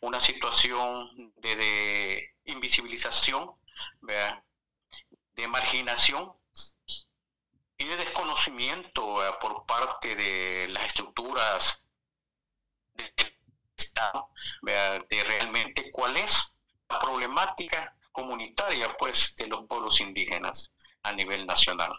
una 0.00 0.18
situación 0.18 1.32
de, 1.36 2.34
invisibilización, 2.44 3.52
de 4.00 5.48
marginación 5.48 6.32
y 7.78 7.86
de 7.86 7.96
desconocimiento 7.96 9.18
por 9.40 9.66
parte 9.66 10.14
de 10.14 10.68
las 10.68 10.86
estructuras 10.86 11.84
del 12.94 13.10
Estado, 13.76 14.30
de 14.62 15.24
realmente 15.24 15.90
cuál 15.90 16.16
es 16.16 16.54
la 16.88 16.98
problemática 16.98 17.96
comunitaria 18.12 18.96
pues 18.96 19.34
de 19.36 19.48
los 19.48 19.66
pueblos 19.66 20.00
indígenas 20.00 20.72
a 21.02 21.12
nivel 21.12 21.46
nacional. 21.46 21.92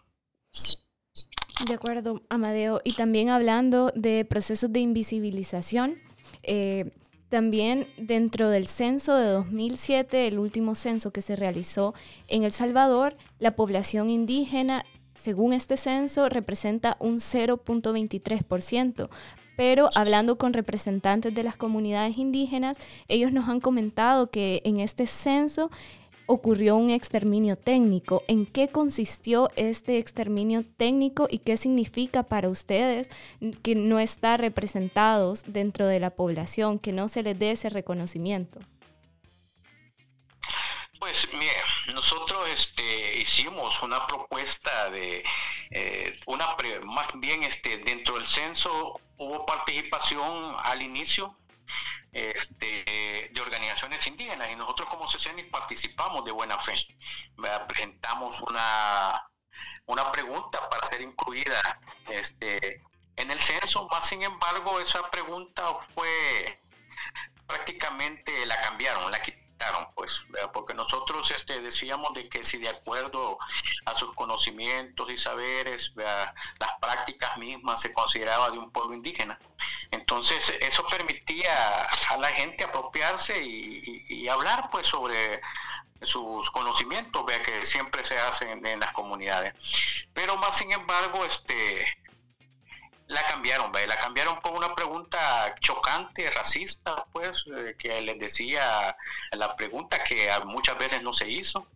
De 1.67 1.73
acuerdo, 1.73 2.21
Amadeo. 2.29 2.81
Y 2.83 2.93
también 2.93 3.29
hablando 3.29 3.91
de 3.95 4.25
procesos 4.25 4.71
de 4.71 4.79
invisibilización, 4.79 6.01
eh, 6.43 6.91
también 7.35 7.85
dentro 7.97 8.49
del 8.49 8.65
censo 8.65 9.17
de 9.17 9.27
2007, 9.27 10.25
el 10.27 10.39
último 10.39 10.73
censo 10.73 11.11
que 11.11 11.21
se 11.21 11.35
realizó 11.35 11.93
en 12.29 12.43
El 12.43 12.53
Salvador, 12.53 13.17
la 13.39 13.57
población 13.57 14.09
indígena, 14.09 14.85
según 15.15 15.51
este 15.51 15.75
censo, 15.75 16.29
representa 16.29 16.95
un 17.01 17.15
0.23%. 17.17 19.09
Pero 19.57 19.89
hablando 19.95 20.37
con 20.37 20.53
representantes 20.53 21.35
de 21.35 21.43
las 21.43 21.57
comunidades 21.57 22.17
indígenas, 22.17 22.77
ellos 23.09 23.33
nos 23.33 23.49
han 23.49 23.59
comentado 23.59 24.29
que 24.29 24.61
en 24.63 24.79
este 24.79 25.05
censo 25.05 25.69
ocurrió 26.27 26.75
un 26.75 26.89
exterminio 26.89 27.57
técnico. 27.57 28.23
¿En 28.27 28.45
qué 28.45 28.69
consistió 28.69 29.49
este 29.55 29.97
exterminio 29.97 30.63
técnico 30.77 31.27
y 31.29 31.39
qué 31.39 31.57
significa 31.57 32.23
para 32.23 32.49
ustedes 32.49 33.09
que 33.63 33.75
no 33.75 33.99
está 33.99 34.37
representados 34.37 35.43
dentro 35.47 35.87
de 35.87 35.99
la 35.99 36.11
población, 36.11 36.79
que 36.79 36.91
no 36.91 37.09
se 37.09 37.23
les 37.23 37.37
dé 37.37 37.51
ese 37.51 37.69
reconocimiento? 37.69 38.59
Pues 40.99 41.27
mire, 41.33 41.53
nosotros 41.93 42.49
este, 42.49 43.19
hicimos 43.19 43.83
una 43.83 44.07
propuesta 44.07 44.89
de 44.89 45.23
eh, 45.69 46.19
una 46.25 46.47
más 46.83 47.07
bien 47.15 47.43
este 47.43 47.77
dentro 47.79 48.15
del 48.15 48.25
censo 48.25 48.99
hubo 49.17 49.45
participación 49.45 50.55
al 50.63 50.81
inicio 50.81 51.35
este, 52.11 53.29
de 53.33 53.41
organizaciones 53.41 54.05
indígenas 54.07 54.49
y 54.51 54.55
nosotros 54.55 54.89
como 54.89 55.07
CECENI 55.07 55.43
participamos 55.43 56.23
de 56.25 56.31
buena 56.31 56.57
fe. 56.59 56.75
Presentamos 57.67 58.41
una, 58.41 59.29
una 59.85 60.11
pregunta 60.11 60.69
para 60.69 60.85
ser 60.87 61.01
incluida 61.01 61.79
este, 62.09 62.81
en 63.15 63.31
el 63.31 63.39
censo, 63.39 63.87
más 63.91 64.07
sin 64.07 64.23
embargo 64.23 64.79
esa 64.79 65.09
pregunta 65.09 65.63
fue 65.93 66.59
prácticamente 67.47 68.45
la 68.45 68.59
cambiaron, 68.61 69.11
la 69.11 69.21
quitaron 69.21 69.44
pues, 69.95 70.23
porque 70.53 70.73
nosotros 70.73 71.31
este, 71.31 71.61
decíamos 71.61 72.13
de 72.13 72.27
que 72.29 72.43
si 72.43 72.57
de 72.57 72.69
acuerdo 72.69 73.37
a 73.85 73.95
sus 73.95 74.13
conocimientos 74.13 75.09
y 75.11 75.17
saberes, 75.17 75.93
las 75.95 76.79
prácticas 76.81 77.37
mismas 77.37 77.81
se 77.81 77.93
consideraba 77.93 78.51
de 78.51 78.59
un 78.59 78.71
pueblo 78.71 78.93
indígena. 78.93 79.39
Entonces, 79.91 80.53
eso 80.61 80.85
permitía 80.85 81.83
a 82.09 82.17
la 82.17 82.29
gente 82.29 82.63
apropiarse 82.63 83.41
y, 83.43 84.27
hablar 84.27 84.69
pues 84.71 84.87
sobre 84.87 85.39
sus 86.01 86.49
conocimientos, 86.49 87.25
vea 87.25 87.41
que 87.43 87.63
siempre 87.63 88.03
se 88.03 88.17
hacen 88.17 88.65
en 88.65 88.79
las 88.79 88.91
comunidades. 88.91 89.53
Pero 90.13 90.35
más 90.37 90.57
sin 90.57 90.71
embargo, 90.71 91.23
este 91.23 91.85
la 93.07 93.23
cambiaron, 93.23 93.71
la 93.71 93.97
cambiaron 93.97 94.39
por 94.41 94.53
una 94.53 94.73
pregunta 94.73 95.53
chocante, 95.59 96.29
racista, 96.31 97.05
pues, 97.11 97.45
eh, 97.55 97.75
que 97.77 98.01
les 98.01 98.17
decía 98.17 98.95
la 99.31 99.55
pregunta 99.55 100.03
que 100.03 100.29
muchas 100.45 100.77
veces 100.77 101.01
no 101.03 101.13
se 101.13 101.29
hizo, 101.29 101.67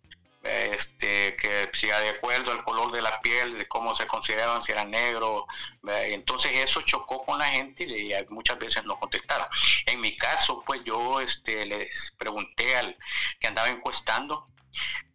este, 0.41 1.35
que 1.35 1.69
si 1.73 1.87
de 1.87 2.09
acuerdo 2.09 2.51
al 2.51 2.63
color 2.63 2.91
de 2.91 3.01
la 3.01 3.21
piel, 3.21 3.57
de 3.57 3.67
cómo 3.67 3.93
se 3.93 4.07
consideraban, 4.07 4.61
si 4.61 4.71
eran 4.71 4.89
negros, 4.91 5.43
entonces 5.83 6.51
eso 6.55 6.81
chocó 6.81 7.25
con 7.25 7.39
la 7.39 7.45
gente 7.45 7.83
y 7.83 8.11
muchas 8.29 8.57
veces 8.57 8.83
no 8.85 8.99
contestaron. 8.99 9.47
En 9.85 9.99
mi 10.01 10.15
caso, 10.17 10.63
pues 10.65 10.81
yo 10.85 11.19
este, 11.19 11.65
les 11.65 12.11
pregunté 12.17 12.75
al 12.77 12.97
que 13.39 13.47
andaba 13.47 13.69
encuestando, 13.69 14.47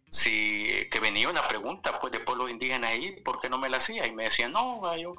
si 0.09 0.87
que 0.91 0.99
venía 1.01 1.29
una 1.29 1.47
pregunta 1.47 1.99
pues 1.99 2.13
de 2.13 2.19
pueblos 2.21 2.49
indígenas 2.49 2.91
ahí, 2.91 3.11
¿por 3.21 3.39
qué 3.39 3.49
no 3.49 3.57
me 3.57 3.69
la 3.69 3.77
hacía? 3.77 4.05
Y 4.05 4.11
me 4.11 4.25
decían, 4.25 4.53
no, 4.53 4.95
yo 4.95 5.15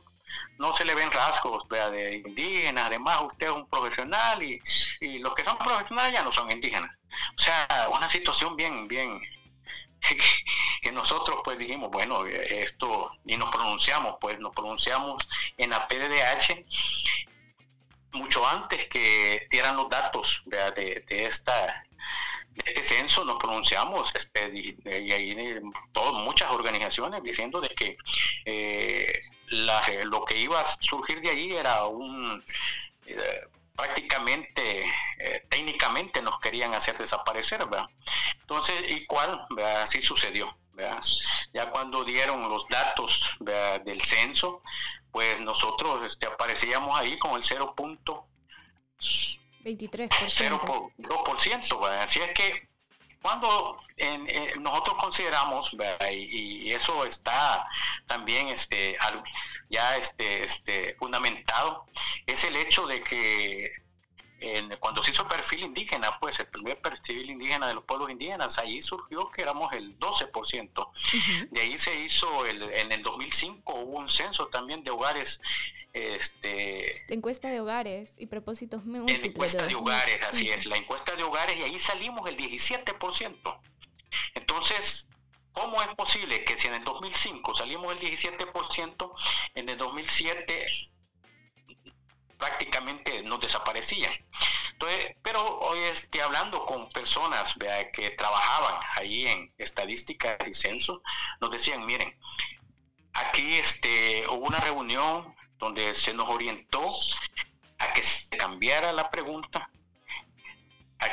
no 0.58 0.72
se 0.72 0.84
le 0.84 0.94
ven 0.94 1.10
rasgos 1.10 1.68
de 1.68 2.22
indígenas, 2.26 2.86
además 2.86 3.22
usted 3.22 3.46
es 3.46 3.52
un 3.52 3.66
profesional 3.68 4.42
y, 4.42 4.60
los 5.18 5.34
que 5.34 5.44
son 5.44 5.58
profesionales 5.58 6.12
ya 6.12 6.22
no 6.22 6.32
son 6.32 6.50
indígenas. 6.50 6.90
O 7.36 7.40
sea, 7.40 7.88
una 7.92 8.08
situación 8.08 8.56
bien, 8.56 8.88
bien, 8.88 9.20
que, 10.82 10.92
nosotros 10.92 11.40
pues 11.44 11.58
dijimos, 11.58 11.90
bueno, 11.90 12.24
esto, 12.26 13.12
y 13.24 13.36
nos 13.36 13.50
pronunciamos, 13.50 14.16
pues 14.20 14.38
nos 14.38 14.54
pronunciamos 14.54 15.28
en 15.56 15.70
la 15.70 15.86
PDDH 15.88 16.64
mucho 18.16 18.46
antes 18.46 18.86
que 18.86 19.46
dieran 19.50 19.76
los 19.76 19.88
datos 19.88 20.42
de, 20.46 21.04
esta 21.08 21.84
de 21.85 21.85
este 22.64 22.82
censo 22.82 23.24
nos 23.24 23.38
pronunciamos 23.38 24.14
este, 24.14 24.50
y, 24.52 25.12
ahí 25.12 25.60
todas 25.92 26.14
muchas 26.24 26.50
organizaciones 26.50 27.22
diciendo 27.22 27.60
de 27.60 27.68
que 27.68 27.96
eh, 28.44 29.20
lo 29.48 30.24
que 30.24 30.38
iba 30.38 30.60
a 30.60 30.64
surgir 30.64 31.20
de 31.20 31.30
ahí 31.30 31.52
era 31.52 31.84
un... 31.86 32.42
Eh, 33.06 33.40
prácticamente, 33.76 34.86
eh, 35.18 35.46
técnicamente 35.50 36.22
nos 36.22 36.40
querían 36.40 36.72
hacer 36.72 36.96
desaparecer, 36.96 37.58
¿verdad? 37.66 37.86
Entonces, 38.40 38.74
¿y 38.90 39.04
cuál? 39.04 39.46
Así 39.82 40.00
sucedió. 40.00 40.56
Ya 41.52 41.70
cuando 41.70 42.04
dieron 42.04 42.48
los 42.48 42.66
datos 42.68 43.36
del 43.40 44.00
censo, 44.00 44.62
pues 45.10 45.40
nosotros 45.40 46.04
este, 46.04 46.26
aparecíamos 46.26 46.98
ahí 46.98 47.18
con 47.18 47.34
el 47.34 47.42
0.23%. 49.66 50.92
0.2%. 50.98 51.88
Así 52.02 52.20
es 52.20 52.32
que 52.32 52.68
cuando 53.20 53.80
nosotros 54.60 54.96
consideramos, 55.02 55.76
y, 56.12 56.70
eso 56.70 57.04
está 57.04 57.66
también 58.06 58.48
este, 58.48 58.96
ya 59.68 59.96
este, 59.96 60.44
este, 60.44 60.94
fundamentado, 60.94 61.86
es 62.26 62.44
el 62.44 62.54
hecho 62.54 62.86
de 62.86 63.02
que 63.02 63.72
cuando 64.80 65.02
se 65.02 65.12
hizo 65.12 65.26
perfil 65.28 65.64
indígena, 65.64 66.18
pues 66.20 66.38
el 66.40 66.46
primer 66.46 66.80
perfil 66.80 67.30
indígena 67.30 67.68
de 67.68 67.74
los 67.74 67.84
pueblos 67.84 68.10
indígenas, 68.10 68.58
ahí 68.58 68.82
surgió 68.82 69.30
que 69.30 69.42
éramos 69.42 69.72
el 69.72 69.98
12%. 69.98 70.90
De 71.50 71.60
ahí 71.60 71.78
se 71.78 71.98
hizo, 72.00 72.46
el, 72.46 72.62
en 72.62 72.92
el 72.92 73.02
2005 73.02 73.74
hubo 73.74 73.98
un 73.98 74.08
censo 74.08 74.48
también 74.48 74.84
de 74.84 74.90
hogares 74.90 75.40
este 75.96 77.04
la 77.08 77.14
encuesta 77.14 77.48
de 77.48 77.60
hogares 77.60 78.12
y 78.18 78.26
propósitos 78.26 78.84
múltiples. 78.84 79.20
La 79.20 79.26
encuesta 79.26 79.66
de, 79.66 79.74
hogares, 79.74 80.22
así 80.24 80.50
es, 80.50 80.66
la 80.66 80.76
encuesta 80.76 81.16
de 81.16 81.22
hogares 81.22 81.56
y 81.56 81.62
ahí 81.62 81.78
salimos 81.78 82.28
el 82.28 82.36
17%. 82.36 83.60
Entonces, 84.34 85.08
¿cómo 85.52 85.80
es 85.80 85.88
posible 85.94 86.44
que 86.44 86.58
si 86.58 86.68
en 86.68 86.74
el 86.74 86.84
2005 86.84 87.54
salimos 87.54 87.92
el 87.92 88.10
17%, 88.10 89.12
en 89.54 89.68
el 89.70 89.78
2007 89.78 90.66
prácticamente 92.38 93.22
nos 93.22 93.40
desaparecían? 93.40 94.12
Entonces, 94.72 95.16
pero 95.22 95.58
hoy 95.60 95.78
estoy 95.80 96.20
hablando 96.20 96.64
con 96.66 96.90
personas 96.90 97.54
que 97.92 98.10
trabajaban 98.10 98.80
ahí 98.96 99.26
en 99.26 99.54
estadísticas 99.58 100.36
y 100.46 100.54
censo, 100.54 101.00
nos 101.40 101.50
decían, 101.50 101.84
miren, 101.86 102.14
aquí 103.14 103.54
este, 103.54 104.26
hubo 104.28 104.46
una 104.46 104.60
reunión 104.60 105.34
donde 105.58 105.94
se 105.94 106.12
nos 106.12 106.28
orientó 106.28 106.94
a 107.78 107.92
que 107.92 108.02
se 108.02 108.36
cambiara 108.36 108.92
la 108.92 109.10
pregunta, 109.10 109.70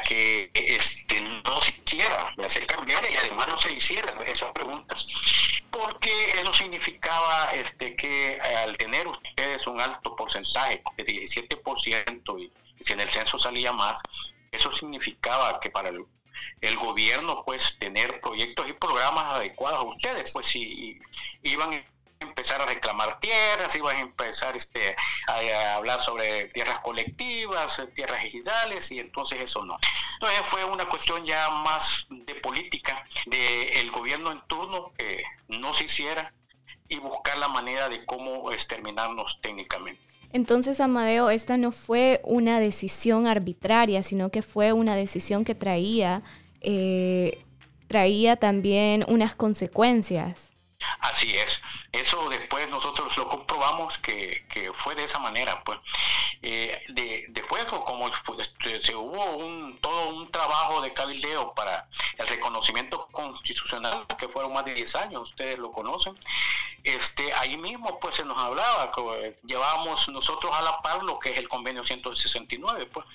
que 0.02 0.52
este, 0.54 1.22
no 1.22 1.60
se 1.60 1.74
hiciera, 1.86 2.34
se 2.48 2.66
cambiara 2.66 3.10
y 3.10 3.16
además 3.16 3.48
no 3.48 3.58
se 3.58 3.74
hiciera 3.74 4.14
esas 4.26 4.52
preguntas, 4.52 5.08
porque 5.72 6.32
eso 6.40 6.54
significaba 6.54 7.52
este, 7.54 7.96
que 7.96 8.40
al 8.42 8.78
tener 8.78 9.08
ustedes 9.08 9.66
un 9.68 9.80
alto 9.80 10.16
porcentaje, 10.16 10.82
de 10.98 11.06
17%, 11.06 12.40
y, 12.40 12.52
si 12.84 12.94
en 12.94 13.00
el 13.00 13.10
censo 13.10 13.38
salía 13.38 13.72
más, 13.72 14.02
eso 14.52 14.72
significaba 14.72 15.60
que 15.60 15.70
para 15.70 15.90
el, 15.90 16.06
el 16.62 16.76
gobierno 16.78 17.44
pues 17.46 17.78
tener 17.80 18.20
proyectos 18.22 18.70
y 18.70 18.74
programas 18.74 19.36
adecuados 19.36 19.80
a 19.80 19.84
ustedes, 19.84 20.32
pues 20.34 20.48
si 20.48 21.00
iban 21.44 21.84
empezar 22.24 22.62
a 22.62 22.66
reclamar 22.66 23.20
tierras, 23.20 23.76
ibas 23.76 23.96
a 23.96 24.00
empezar 24.00 24.56
este, 24.56 24.96
a, 25.28 25.76
hablar 25.76 26.02
sobre 26.02 26.46
tierras 26.46 26.80
colectivas, 26.80 27.82
tierras 27.96 28.24
ejidales, 28.24 28.92
y 28.92 29.00
entonces 29.00 29.40
eso 29.42 29.64
no. 29.66 29.78
Entonces 30.16 30.42
fue 30.46 30.66
una 30.66 30.88
cuestión 30.90 31.26
ya 31.26 31.50
más 31.50 32.08
de 32.10 32.36
política 32.36 33.04
del 33.26 33.92
gobierno 33.92 34.32
en 34.32 34.42
turno 34.48 34.92
que 34.98 35.24
no 35.48 35.74
se 35.74 35.86
hiciera 35.86 36.34
y 36.90 36.98
buscar 36.98 37.38
la 37.38 37.48
manera 37.48 37.90
de 37.90 38.06
cómo 38.06 38.52
exterminarnos 38.52 39.40
técnicamente. 39.42 40.02
Entonces, 40.32 40.80
Amadeo, 40.80 41.30
esta 41.30 41.58
no 41.58 41.72
fue 41.72 42.20
una 42.24 42.60
decisión 42.60 43.28
arbitraria, 43.28 44.02
sino 44.02 44.30
que 44.30 44.42
fue 44.42 44.74
una 44.74 44.96
decisión 44.96 45.46
que 45.46 45.54
traía, 45.54 46.24
eh, 46.62 47.44
traía 47.88 48.36
también 48.36 49.06
unas 49.08 49.36
consecuencias. 49.36 50.53
Así 51.00 51.36
es. 51.36 51.62
Eso 51.92 52.30
después 52.30 52.68
nosotros 52.70 53.16
lo 53.18 53.28
comprobamos 53.28 53.98
que, 53.98 54.44
fue 54.74 54.96
de 54.96 55.04
esa 55.04 55.20
manera. 55.20 55.64
Pues 55.64 55.80
eh, 56.42 56.82
de, 56.90 57.26
después, 57.30 57.66
como 57.66 58.10
este, 58.40 58.80
se 58.80 58.96
hubo 58.96 59.24
un, 59.38 59.80
todo 59.80 60.10
un 60.10 60.32
trabajo 60.32 60.82
de 60.82 60.94
cabildeo 60.94 61.54
para 61.54 61.88
el 62.18 62.28
reconocimiento 62.28 63.08
constitucional, 63.12 64.06
que 64.18 64.28
fueron 64.28 64.54
más 64.54 64.66
de 64.66 64.74
10 64.74 64.96
años, 64.96 65.30
ustedes 65.30 65.60
lo 65.60 65.72
conocen, 65.72 66.18
este, 66.84 67.34
ahí 67.34 67.58
mismo 67.58 68.00
pues 68.00 68.16
se 68.16 68.26
nos 68.26 68.38
hablaba, 68.38 68.92
que 68.92 69.38
llevábamos 69.44 70.10
nosotros 70.10 70.54
a 70.56 70.62
la 70.62 70.82
par 70.82 71.04
lo 71.04 71.20
que 71.20 71.32
es 71.32 71.38
el 71.38 71.48
convenio 71.48 71.84
169, 71.84 72.88
pues 72.88 73.06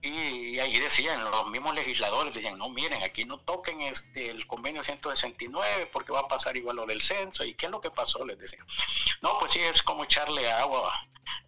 y, 0.00 0.58
ahí 0.60 0.78
decían, 0.78 1.24
los 1.24 1.48
mismos 1.48 1.74
legisladores 1.74 2.32
decían, 2.32 2.58
no, 2.58 2.68
miren, 2.68 3.02
aquí 3.02 3.24
no 3.24 3.40
toquen 3.40 3.82
este 3.82 4.30
el 4.30 4.46
convenio 4.46 4.84
169 4.84 5.90
porque 5.92 6.12
va 6.12 6.20
a 6.20 6.28
pasar 6.28 6.56
igual 6.56 6.76
lo 6.76 6.86
del 6.86 7.00
censo. 7.00 7.44
¿Y 7.44 7.54
qué 7.54 7.66
es 7.66 7.72
lo 7.72 7.80
que 7.80 7.90
pasó? 7.90 8.24
Les 8.24 8.38
decían. 8.38 8.64
No, 9.22 9.38
pues 9.40 9.52
sí, 9.52 9.60
es 9.60 9.82
como 9.82 10.04
echarle 10.04 10.50
agua 10.50 10.92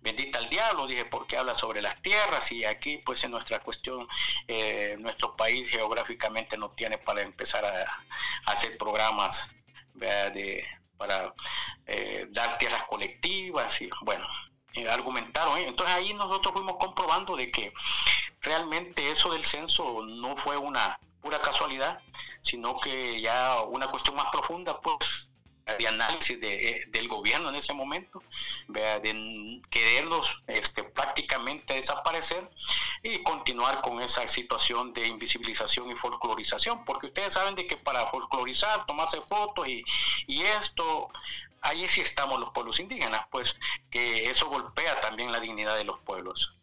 bendita 0.01 0.39
al 0.39 0.49
diablo, 0.49 0.87
dije, 0.87 1.05
porque 1.05 1.37
habla 1.37 1.55
sobre 1.55 1.83
las 1.83 2.01
tierras 2.03 2.51
y 2.53 2.65
aquí 2.65 2.99
pues 2.99 3.23
en 3.25 3.31
nuestra 3.31 3.61
cuestión, 3.61 4.07
eh, 4.49 4.97
nuestro 4.99 5.37
país 5.37 5.69
geográficamente 5.69 6.57
no 6.57 6.71
tiene 6.71 6.99
para 6.99 7.23
empezar 7.23 7.65
a, 7.65 8.05
hacer 8.47 8.77
programas 8.79 9.49
de, 9.95 10.67
para 10.97 11.35
eh, 11.87 12.27
dar 12.31 12.59
tierras 12.59 12.85
colectivas 12.85 13.81
y 13.83 13.91
bueno, 14.03 14.27
eh, 14.75 14.89
argumentaron. 14.89 15.59
Entonces 15.59 15.95
ahí 15.95 16.15
nosotros 16.15 16.53
fuimos 16.55 16.77
comprobando 16.79 17.37
de 17.37 17.51
que 17.51 17.73
realmente 18.41 19.11
eso 19.11 19.33
del 19.33 19.45
censo 19.45 20.05
no 20.07 20.37
fue 20.37 20.57
una 20.57 20.99
pura 21.21 21.41
casualidad, 21.41 22.01
sino 22.41 22.79
que 22.79 23.21
ya 23.21 23.63
una 23.63 23.89
cuestión 23.89 24.17
más 24.17 24.31
profunda, 24.31 24.81
pues 24.81 25.31
de 25.79 25.87
análisis 25.87 26.41
de, 26.41 26.71
eh, 26.71 26.85
del 26.89 27.09
gobierno 27.09 27.49
en 27.49 27.55
ese 27.55 27.73
momento, 27.73 28.23
de 28.69 29.61
quererlos 29.71 30.43
este, 30.47 30.83
prácticamente 30.83 31.75
desaparecer 31.75 32.49
y 33.03 33.23
continuar 33.23 33.81
con 33.81 34.01
esa 34.01 34.27
situación 34.29 34.93
de 34.93 35.07
invisibilización 35.07 35.91
y 35.91 35.95
folclorización, 35.95 36.85
porque 36.85 37.07
ustedes 37.07 37.35
saben 37.35 37.55
de 37.55 37.67
que 37.67 37.77
para 37.77 38.07
folclorizar, 38.07 38.87
tomarse 38.87 39.21
fotos 39.23 39.69
y, 39.69 39.85
y 40.27 40.43
esto, 40.43 41.09
ahí 41.61 41.89
sí 41.89 42.01
estamos 42.01 42.41
los 42.41 42.51
pueblos 42.51 42.81
indígenas, 42.81 43.27
pues 43.31 43.57
que 43.91 44.29
eso 44.29 44.49
golpea 44.49 45.01
también 45.01 45.33
la 45.33 45.41
dignidad 45.41 45.77
de 45.77 45.85
los 45.85 45.99
pueblos. 46.01 46.55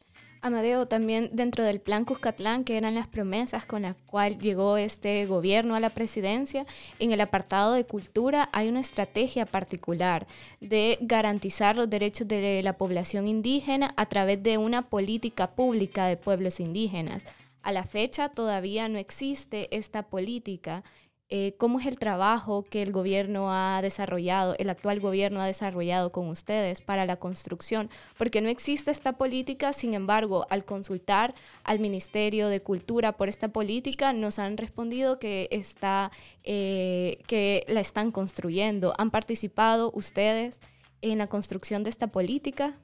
Amadeo, 0.48 0.88
también 0.88 1.30
dentro 1.34 1.64
del 1.64 1.80
plan 1.80 2.06
Cuscatlán, 2.06 2.64
que 2.64 2.78
eran 2.78 2.96
las 2.96 3.08
promesas 3.08 3.66
con 3.66 3.84
las 3.84 3.96
cuales 4.06 4.40
llegó 4.40 4.78
este 4.78 5.26
gobierno 5.26 5.76
a 5.76 5.80
la 5.80 5.92
presidencia, 5.92 6.66
en 7.00 7.12
el 7.12 7.22
apartado 7.22 7.74
de 7.74 7.86
cultura 7.86 8.50
hay 8.54 8.68
una 8.68 8.80
estrategia 8.80 9.46
particular 9.46 10.28
de 10.60 10.98
garantizar 11.02 11.76
los 11.76 11.90
derechos 11.90 12.28
de 12.28 12.62
la 12.64 12.78
población 12.78 13.28
indígena 13.28 13.94
a 13.98 14.08
través 14.08 14.42
de 14.42 14.58
una 14.58 14.90
política 14.90 15.52
pública 15.52 16.08
de 16.08 16.18
pueblos 16.18 16.60
indígenas. 16.60 17.24
A 17.62 17.72
la 17.72 17.84
fecha 17.84 18.30
todavía 18.30 18.88
no 18.88 18.98
existe 18.98 19.68
esta 19.76 20.04
política 20.04 20.84
eh, 21.30 21.56
cómo 21.58 21.80
es 21.80 21.86
el 21.86 22.00
trabajo 22.00 22.64
que 22.64 22.82
el 22.82 22.94
gobierno 22.94 23.52
ha 23.52 23.82
desarrollado, 23.82 24.56
el 24.60 24.70
actual 24.70 25.02
gobierno 25.02 25.42
ha 25.42 25.46
desarrollado 25.46 26.14
con 26.14 26.30
ustedes 26.30 26.80
para 26.80 27.06
la 27.06 27.18
construcción, 27.18 27.90
porque 28.18 28.40
no 28.40 28.48
existe 28.48 28.92
esta 28.92 29.18
política, 29.18 29.74
sin 29.74 29.94
embargo, 29.94 30.48
al 30.50 30.64
consultar 30.64 31.36
al 31.66 31.80
Ministerio 31.80 32.48
de 32.48 32.62
Cultura 32.62 33.18
por 33.18 33.28
esta 33.28 33.50
política, 33.50 34.14
nos 34.14 34.40
han 34.40 34.56
respondido 34.56 35.20
que, 35.20 35.50
está, 35.52 36.12
eh, 36.46 37.20
que 37.28 37.66
la 37.68 37.82
están 37.82 38.12
construyendo. 38.12 38.94
¿Han 38.98 39.12
participado 39.12 39.92
ustedes 39.94 40.62
en 41.02 41.18
la 41.18 41.28
construcción 41.28 41.84
de 41.84 41.90
esta 41.90 42.08
política? 42.08 42.80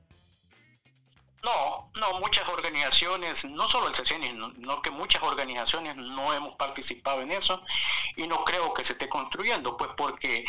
No, 1.44 1.92
no, 2.00 2.20
muchas 2.20 2.48
organizaciones, 2.48 3.44
no 3.44 3.68
solo 3.68 3.90
el 3.90 3.94
CCN, 3.94 4.56
sino 4.56 4.82
que 4.82 4.92
muchas 4.92 5.22
organizaciones 5.24 5.98
no 5.98 6.34
hemos 6.34 6.56
participado 6.56 7.22
en 7.22 7.34
eso 7.34 7.62
y 8.16 8.28
no 8.28 8.46
creo 8.46 8.74
que 8.74 8.86
se 8.86 8.94
esté 8.94 9.10
construyendo, 9.10 9.76
pues 9.76 9.92
porque 9.98 10.46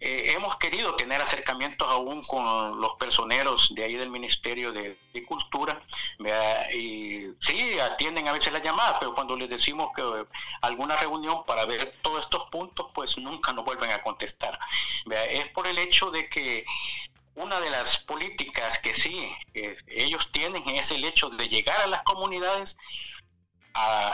eh, 0.00 0.32
hemos 0.36 0.56
querido 0.56 0.94
tener 0.94 1.20
acercamientos 1.20 1.88
aún 1.88 2.22
con 2.22 2.80
los 2.80 2.94
personeros 3.00 3.74
de 3.74 3.82
ahí 3.82 3.94
del 3.96 4.10
Ministerio 4.10 4.72
de, 4.72 4.96
Cultura 5.26 5.82
y 6.72 7.26
sí, 7.40 7.78
atienden 7.80 8.28
a 8.28 8.32
veces 8.32 8.52
la 8.52 8.60
llamada, 8.60 9.00
pero 9.00 9.16
cuando 9.16 9.36
les 9.36 9.50
decimos 9.50 9.90
que 9.94 10.02
alguna 10.62 10.96
reunión 10.96 11.44
para 11.44 11.66
ver 11.66 11.96
todos 12.02 12.20
estos 12.20 12.44
puntos, 12.50 12.86
pues 12.94 13.18
nunca 13.18 13.52
nos 13.52 13.64
vuelven 13.64 13.90
a 13.90 14.00
contestar. 14.00 14.56
Es 15.10 15.48
por 15.48 15.66
el 15.66 15.76
hecho 15.76 16.12
de 16.12 16.28
que 16.28 16.64
una 17.38 17.60
de 17.60 17.70
las 17.70 17.98
políticas 17.98 18.78
que 18.78 18.94
sí 18.94 19.30
ellos 19.86 20.30
tienen 20.32 20.68
es 20.68 20.90
el 20.90 21.04
hecho 21.04 21.30
de 21.30 21.48
llegar 21.48 21.80
a 21.80 21.86
las 21.86 22.02
comunidades 22.02 22.76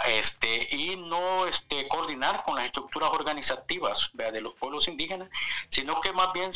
este, 0.07 0.69
y 0.75 0.97
no 0.97 1.47
este, 1.47 1.89
coordinar 1.89 2.43
con 2.43 2.57
las 2.57 2.67
estructuras 2.67 3.11
organizativas 3.11 4.11
de 4.13 4.41
los 4.41 4.55
pueblos 4.55 4.89
indígenas, 4.89 5.31
sino 5.69 6.01
que 6.01 6.13
más 6.13 6.33
bien 6.33 6.51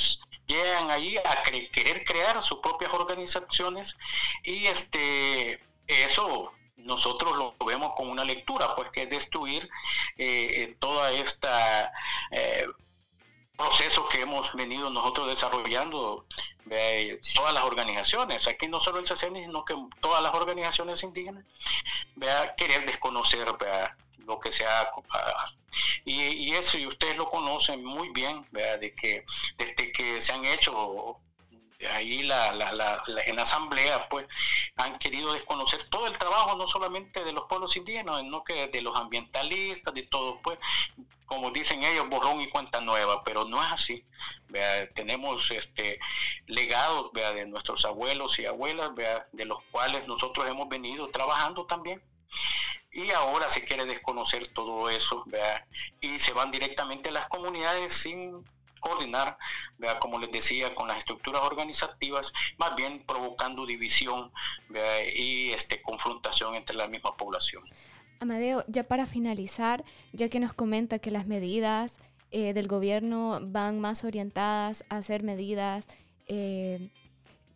llegan 0.46 0.90
ahí 0.90 1.16
a 1.16 1.42
querer 1.42 2.04
crear 2.04 2.42
sus 2.42 2.58
propias 2.58 2.92
organizaciones 2.92 3.96
y 4.42 4.66
este, 4.66 5.60
eso 5.86 6.52
nosotros 6.76 7.36
lo 7.36 7.54
vemos 7.66 7.94
con 7.96 8.08
una 8.08 8.24
lectura, 8.24 8.74
pues 8.76 8.90
que 8.90 9.02
es 9.02 9.10
destruir 9.10 9.68
eh, 10.16 10.76
toda 10.78 11.12
esta... 11.12 11.92
Eh, 12.30 12.66
proceso 13.58 14.08
que 14.08 14.20
hemos 14.20 14.54
venido 14.54 14.88
nosotros 14.88 15.28
desarrollando 15.28 16.24
todas 17.34 17.52
las 17.52 17.64
organizaciones, 17.64 18.46
aquí 18.46 18.68
no 18.68 18.78
solo 18.78 19.00
el 19.00 19.04
CCN, 19.04 19.34
sino 19.34 19.64
que 19.64 19.74
todas 20.00 20.22
las 20.22 20.32
organizaciones 20.32 21.02
indígenas, 21.02 21.44
vea, 22.14 22.54
querer 22.54 22.86
desconocer 22.86 23.48
lo 24.18 24.38
que 24.38 24.52
se 24.52 24.64
ha... 24.64 24.90
Y, 26.04 26.22
y, 26.22 26.52
eso, 26.52 26.78
y 26.78 26.86
ustedes 26.86 27.16
lo 27.16 27.28
conocen 27.28 27.84
muy 27.84 28.10
bien, 28.10 28.46
vea, 28.52 28.78
de 28.78 28.94
que 28.94 29.24
desde 29.56 29.92
que 29.92 30.20
se 30.20 30.32
han 30.32 30.44
hecho 30.44 31.20
ahí 31.86 32.22
la, 32.24 32.52
la, 32.54 32.72
la, 32.72 33.04
en 33.26 33.36
la 33.36 33.42
asamblea 33.42 34.08
pues 34.08 34.26
han 34.76 34.98
querido 34.98 35.32
desconocer 35.32 35.84
todo 35.84 36.06
el 36.06 36.18
trabajo 36.18 36.56
no 36.56 36.66
solamente 36.66 37.22
de 37.24 37.32
los 37.32 37.44
pueblos 37.44 37.76
indígenas 37.76 38.20
sino 38.20 38.42
que 38.42 38.66
de 38.66 38.82
los 38.82 38.98
ambientalistas 38.98 39.94
de 39.94 40.02
todo 40.02 40.40
pues 40.42 40.58
como 41.26 41.50
dicen 41.50 41.84
ellos 41.84 42.08
borrón 42.08 42.40
y 42.40 42.48
cuenta 42.48 42.80
nueva 42.80 43.22
pero 43.22 43.44
no 43.44 43.62
es 43.62 43.72
así 43.72 44.04
tenemos 44.94 45.50
este 45.52 46.00
legados 46.46 47.12
de 47.12 47.46
nuestros 47.46 47.84
abuelos 47.84 48.38
y 48.38 48.46
abuelas 48.46 48.90
de 49.32 49.44
los 49.44 49.62
cuales 49.70 50.06
nosotros 50.08 50.48
hemos 50.48 50.68
venido 50.68 51.08
trabajando 51.10 51.64
también 51.66 52.02
y 52.90 53.10
ahora 53.12 53.48
se 53.48 53.64
quiere 53.64 53.84
desconocer 53.84 54.48
todo 54.48 54.90
eso 54.90 55.24
y 56.00 56.18
se 56.18 56.32
van 56.32 56.50
directamente 56.50 57.10
a 57.10 57.12
las 57.12 57.28
comunidades 57.28 57.92
sin 57.92 58.44
coordinar, 58.78 59.36
vea 59.78 59.98
como 59.98 60.18
les 60.18 60.30
decía, 60.30 60.74
con 60.74 60.88
las 60.88 60.98
estructuras 60.98 61.42
organizativas, 61.42 62.32
más 62.58 62.74
bien 62.76 63.04
provocando 63.06 63.66
división 63.66 64.32
y 65.16 65.50
este, 65.50 65.82
confrontación 65.82 66.54
entre 66.54 66.76
la 66.76 66.88
misma 66.88 67.16
población. 67.16 67.64
Amadeo, 68.20 68.64
ya 68.66 68.84
para 68.84 69.06
finalizar, 69.06 69.84
ya 70.12 70.28
que 70.28 70.40
nos 70.40 70.52
comenta 70.52 70.98
que 70.98 71.10
las 71.10 71.26
medidas 71.26 71.98
eh, 72.30 72.52
del 72.52 72.68
gobierno 72.68 73.38
van 73.42 73.80
más 73.80 74.04
orientadas 74.04 74.84
a 74.90 74.96
hacer 74.96 75.22
medidas 75.22 75.86
eh, 76.26 76.90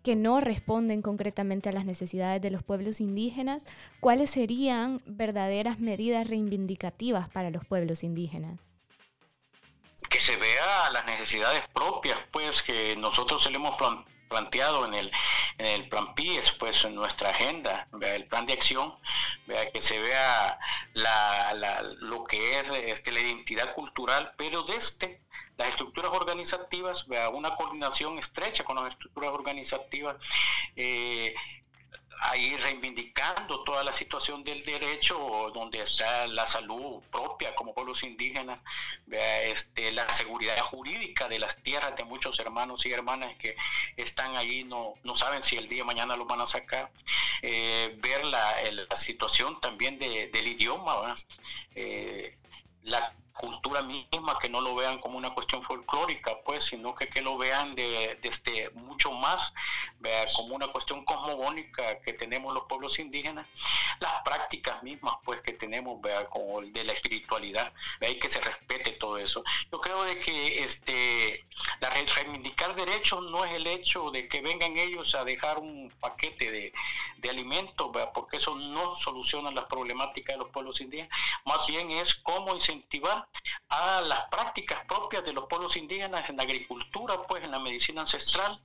que 0.02 0.16
no 0.16 0.40
responden 0.40 1.02
concretamente 1.02 1.68
a 1.68 1.72
las 1.72 1.84
necesidades 1.84 2.40
de 2.42 2.50
los 2.50 2.62
pueblos 2.62 3.00
indígenas, 3.00 3.64
¿cuáles 4.00 4.30
serían 4.30 5.00
verdaderas 5.06 5.78
medidas 5.78 6.28
reivindicativas 6.28 7.28
para 7.28 7.50
los 7.50 7.64
pueblos 7.64 8.02
indígenas? 8.02 8.71
Que 10.08 10.20
se 10.20 10.36
vea 10.36 10.90
las 10.90 11.04
necesidades 11.06 11.66
propias, 11.72 12.18
pues 12.30 12.62
que 12.62 12.96
nosotros 12.96 13.42
se 13.42 13.50
le 13.50 13.56
hemos 13.56 13.76
planteado 14.28 14.86
en 14.86 14.94
el, 14.94 15.12
en 15.58 15.66
el 15.66 15.88
plan 15.88 16.14
PIES, 16.14 16.52
pues 16.52 16.84
en 16.84 16.94
nuestra 16.94 17.30
agenda, 17.30 17.88
el 18.00 18.26
plan 18.26 18.46
de 18.46 18.54
acción, 18.54 18.94
vea 19.46 19.70
que 19.70 19.80
se 19.80 20.00
vea 20.00 20.58
la, 20.94 21.52
la, 21.54 21.82
lo 21.82 22.24
que 22.24 22.60
es 22.60 22.70
este, 22.70 23.12
la 23.12 23.20
identidad 23.20 23.72
cultural, 23.74 24.32
pero 24.36 24.62
desde 24.62 25.20
las 25.58 25.68
estructuras 25.68 26.12
organizativas, 26.12 27.06
vea 27.06 27.28
una 27.28 27.54
coordinación 27.56 28.18
estrecha 28.18 28.64
con 28.64 28.76
las 28.76 28.88
estructuras 28.88 29.30
organizativas. 29.30 30.16
Eh, 30.76 31.34
ahí 32.20 32.56
reivindicando 32.56 33.64
toda 33.64 33.84
la 33.84 33.92
situación 33.92 34.44
del 34.44 34.64
derecho, 34.64 35.50
donde 35.54 35.80
está 35.80 36.26
la 36.26 36.46
salud 36.46 37.02
propia 37.10 37.54
como 37.54 37.74
pueblos 37.74 38.02
indígenas, 38.02 38.62
este, 39.10 39.92
la 39.92 40.08
seguridad 40.08 40.58
jurídica 40.60 41.28
de 41.28 41.38
las 41.38 41.62
tierras 41.62 41.96
de 41.96 42.04
muchos 42.04 42.38
hermanos 42.38 42.84
y 42.86 42.92
hermanas 42.92 43.36
que 43.36 43.56
están 43.96 44.36
ahí, 44.36 44.64
no, 44.64 44.94
no 45.02 45.14
saben 45.14 45.42
si 45.42 45.56
el 45.56 45.68
día 45.68 45.78
de 45.78 45.84
mañana 45.84 46.16
los 46.16 46.26
van 46.26 46.40
a 46.40 46.46
sacar, 46.46 46.90
eh, 47.42 47.96
ver 47.98 48.24
la, 48.24 48.42
situación 48.94 49.60
también 49.60 49.98
del 49.98 50.46
idioma, 50.46 51.14
eh, 51.74 52.36
la 52.82 53.14
cultura 53.32 53.82
misma, 53.82 54.38
que 54.38 54.48
no 54.48 54.60
lo 54.60 54.74
vean 54.74 54.98
como 55.00 55.18
una 55.18 55.34
cuestión 55.34 55.62
folclórica, 55.62 56.38
pues, 56.44 56.64
sino 56.64 56.94
que, 56.94 57.08
que 57.08 57.20
lo 57.20 57.36
vean 57.38 57.74
de, 57.74 58.18
este, 58.22 58.70
mucho 58.70 59.12
más 59.12 59.52
vea, 60.00 60.24
como 60.36 60.54
una 60.54 60.68
cuestión 60.68 61.04
cosmogónica 61.04 62.00
que 62.00 62.12
tenemos 62.12 62.52
los 62.52 62.64
pueblos 62.64 62.98
indígenas, 62.98 63.46
las 64.00 64.22
prácticas 64.22 64.82
mismas, 64.82 65.16
pues, 65.24 65.40
que 65.40 65.52
tenemos, 65.52 66.00
vea, 66.00 66.24
como 66.26 66.60
de 66.60 66.84
la 66.84 66.92
espiritualidad, 66.92 67.72
vea, 68.00 68.18
que 68.18 68.28
se 68.28 68.40
respete 68.40 68.92
todo 68.92 69.18
eso. 69.18 69.42
Yo 69.70 69.80
creo 69.80 70.04
de 70.04 70.18
que 70.18 70.62
este, 70.62 71.44
la 71.80 71.90
reivindicar 71.90 72.74
derechos 72.74 73.22
no 73.22 73.44
es 73.44 73.54
el 73.54 73.66
hecho 73.66 74.10
de 74.10 74.28
que 74.28 74.40
vengan 74.40 74.76
ellos 74.76 75.14
a 75.14 75.24
dejar 75.24 75.58
un 75.58 75.92
paquete 76.00 76.50
de, 76.50 76.72
de 77.18 77.30
alimentos, 77.30 77.90
porque 78.14 78.36
eso 78.36 78.54
no 78.54 78.94
soluciona 78.94 79.50
las 79.50 79.64
problemáticas 79.66 80.34
de 80.34 80.38
los 80.38 80.50
pueblos 80.50 80.80
indígenas, 80.80 81.16
más 81.44 81.66
bien 81.66 81.90
es 81.90 82.14
cómo 82.14 82.54
incentivar 82.54 83.21
a 83.68 84.00
las 84.02 84.26
prácticas 84.26 84.84
propias 84.86 85.24
de 85.24 85.32
los 85.32 85.46
pueblos 85.46 85.76
indígenas 85.76 86.28
en 86.28 86.36
la 86.36 86.42
agricultura, 86.42 87.22
pues 87.26 87.44
en 87.44 87.50
la 87.50 87.58
medicina 87.58 88.02
ancestral, 88.02 88.56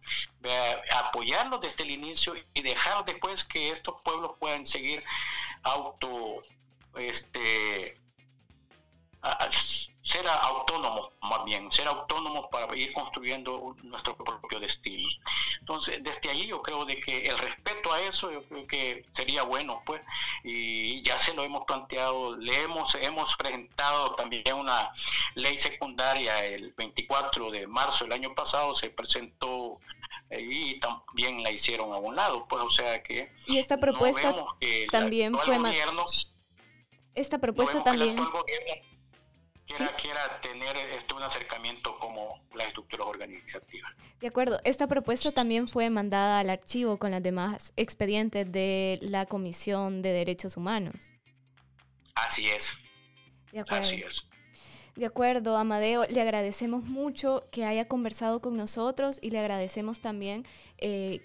apoyarlos 0.95 1.61
desde 1.61 1.83
el 1.83 1.91
inicio 1.91 2.33
y 2.53 2.61
dejar 2.61 3.05
después 3.05 3.43
que 3.43 3.71
estos 3.71 4.01
pueblos 4.01 4.31
puedan 4.39 4.65
seguir 4.65 5.03
auto 5.63 6.43
este 6.95 7.97
ser 10.07 10.25
autónomos, 10.25 11.09
más 11.21 11.43
bien, 11.43 11.69
ser 11.69 11.85
autónomos 11.85 12.45
para 12.49 12.73
ir 12.77 12.93
construyendo 12.93 13.75
nuestro 13.83 14.15
propio 14.15 14.57
destino. 14.57 15.05
Entonces, 15.59 16.01
desde 16.01 16.29
ahí 16.29 16.47
yo 16.47 16.61
creo 16.61 16.85
de 16.85 16.97
que 17.01 17.23
el 17.25 17.37
respeto 17.37 17.91
a 17.91 18.01
eso, 18.01 18.31
yo 18.31 18.41
creo 18.43 18.65
que 18.65 19.05
sería 19.11 19.43
bueno, 19.43 19.81
pues, 19.85 20.01
y 20.45 21.01
ya 21.01 21.17
se 21.17 21.33
lo 21.33 21.43
hemos 21.43 21.65
planteado, 21.65 22.37
le 22.37 22.63
hemos, 22.63 22.95
hemos 22.95 23.35
presentado 23.35 24.15
también 24.15 24.55
una 24.55 24.91
ley 25.35 25.57
secundaria 25.57 26.45
el 26.45 26.71
24 26.77 27.51
de 27.51 27.67
marzo 27.67 28.05
del 28.05 28.13
año 28.13 28.33
pasado, 28.33 28.73
se 28.75 28.89
presentó 28.89 29.77
y 30.31 30.79
también 30.79 31.43
la 31.43 31.51
hicieron 31.51 31.91
a 31.91 31.97
un 31.97 32.15
lado, 32.15 32.47
pues, 32.47 32.63
o 32.63 32.71
sea 32.71 33.03
que... 33.03 33.29
Y 33.45 33.57
esta 33.57 33.77
propuesta 33.77 34.33
también 34.89 35.35
fue... 35.35 35.57
esta 37.13 37.39
propuesta 37.39 37.83
también 37.83 38.17
quiera, 39.67 40.39
tener 40.41 40.75
este, 40.77 41.13
un 41.13 41.23
acercamiento 41.23 41.97
como 41.99 42.41
la 42.55 42.63
estructura 42.63 43.05
organizativa. 43.05 43.93
De 44.19 44.27
acuerdo, 44.27 44.59
esta 44.63 44.87
propuesta 44.87 45.31
también 45.31 45.67
fue 45.67 45.89
mandada 45.89 46.39
al 46.39 46.49
archivo 46.49 46.97
con 46.97 47.11
las 47.11 47.21
demás 47.21 47.73
expedientes 47.75 48.51
de 48.51 48.99
la 49.01 49.25
Comisión 49.25 50.01
de 50.01 50.11
Derechos 50.11 50.57
Humanos. 50.57 50.95
Así 52.15 52.49
es. 52.49 52.77
De 53.51 53.59
acuerdo. 53.59 53.87
Así 53.87 54.01
es. 54.01 54.25
De 54.95 55.05
acuerdo, 55.05 55.57
Amadeo, 55.57 56.05
le 56.09 56.21
agradecemos 56.21 56.83
mucho 56.83 57.47
que 57.51 57.65
haya 57.65 57.87
conversado 57.87 58.41
con 58.41 58.57
nosotros 58.57 59.19
y 59.21 59.29
le 59.29 59.37
agradecemos 59.37 60.01
también 60.01 60.43
eh, 60.79 61.21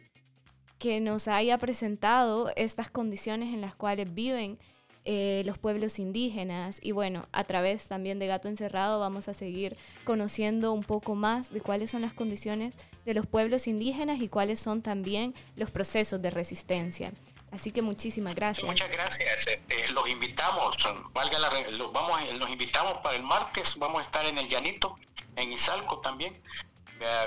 que 0.78 1.00
nos 1.00 1.26
haya 1.26 1.56
presentado 1.56 2.50
estas 2.56 2.90
condiciones 2.90 3.54
en 3.54 3.62
las 3.62 3.74
cuales 3.74 4.12
viven 4.12 4.58
eh, 5.04 5.42
los 5.46 5.58
pueblos 5.58 5.98
indígenas 5.98 6.78
y 6.80 6.92
bueno, 6.92 7.26
a 7.32 7.42
través 7.44 7.88
también 7.88 8.20
de 8.20 8.28
Gato 8.28 8.48
Encerrado 8.48 9.00
vamos 9.00 9.26
a 9.28 9.34
seguir 9.34 9.76
conociendo 10.04 10.72
un 10.72 10.84
poco 10.84 11.16
más 11.16 11.52
de 11.52 11.60
cuáles 11.60 11.90
son 11.90 12.02
las 12.02 12.12
condiciones 12.12 12.76
de 13.04 13.14
los 13.14 13.26
pueblos 13.26 13.66
indígenas 13.66 14.20
y 14.20 14.28
cuáles 14.28 14.60
son 14.60 14.80
también 14.80 15.34
los 15.56 15.70
procesos 15.70 16.22
de 16.22 16.30
resistencia. 16.30 17.12
Así 17.50 17.72
que 17.72 17.82
muchísimas 17.82 18.34
gracias. 18.34 18.66
Muchas 18.66 18.90
gracias. 18.90 19.46
Este, 19.48 19.92
los 19.92 20.08
invitamos, 20.08 20.76
valga 21.12 21.38
la, 21.38 21.70
los, 21.70 21.92
vamos, 21.92 22.20
los 22.34 22.48
invitamos 22.48 22.98
para 23.02 23.16
el 23.16 23.24
martes. 23.24 23.76
Vamos 23.78 23.98
a 23.98 24.02
estar 24.02 24.24
en 24.24 24.38
el 24.38 24.48
Llanito, 24.48 24.96
en 25.36 25.52
Izalco 25.52 26.00
también, 26.00 26.38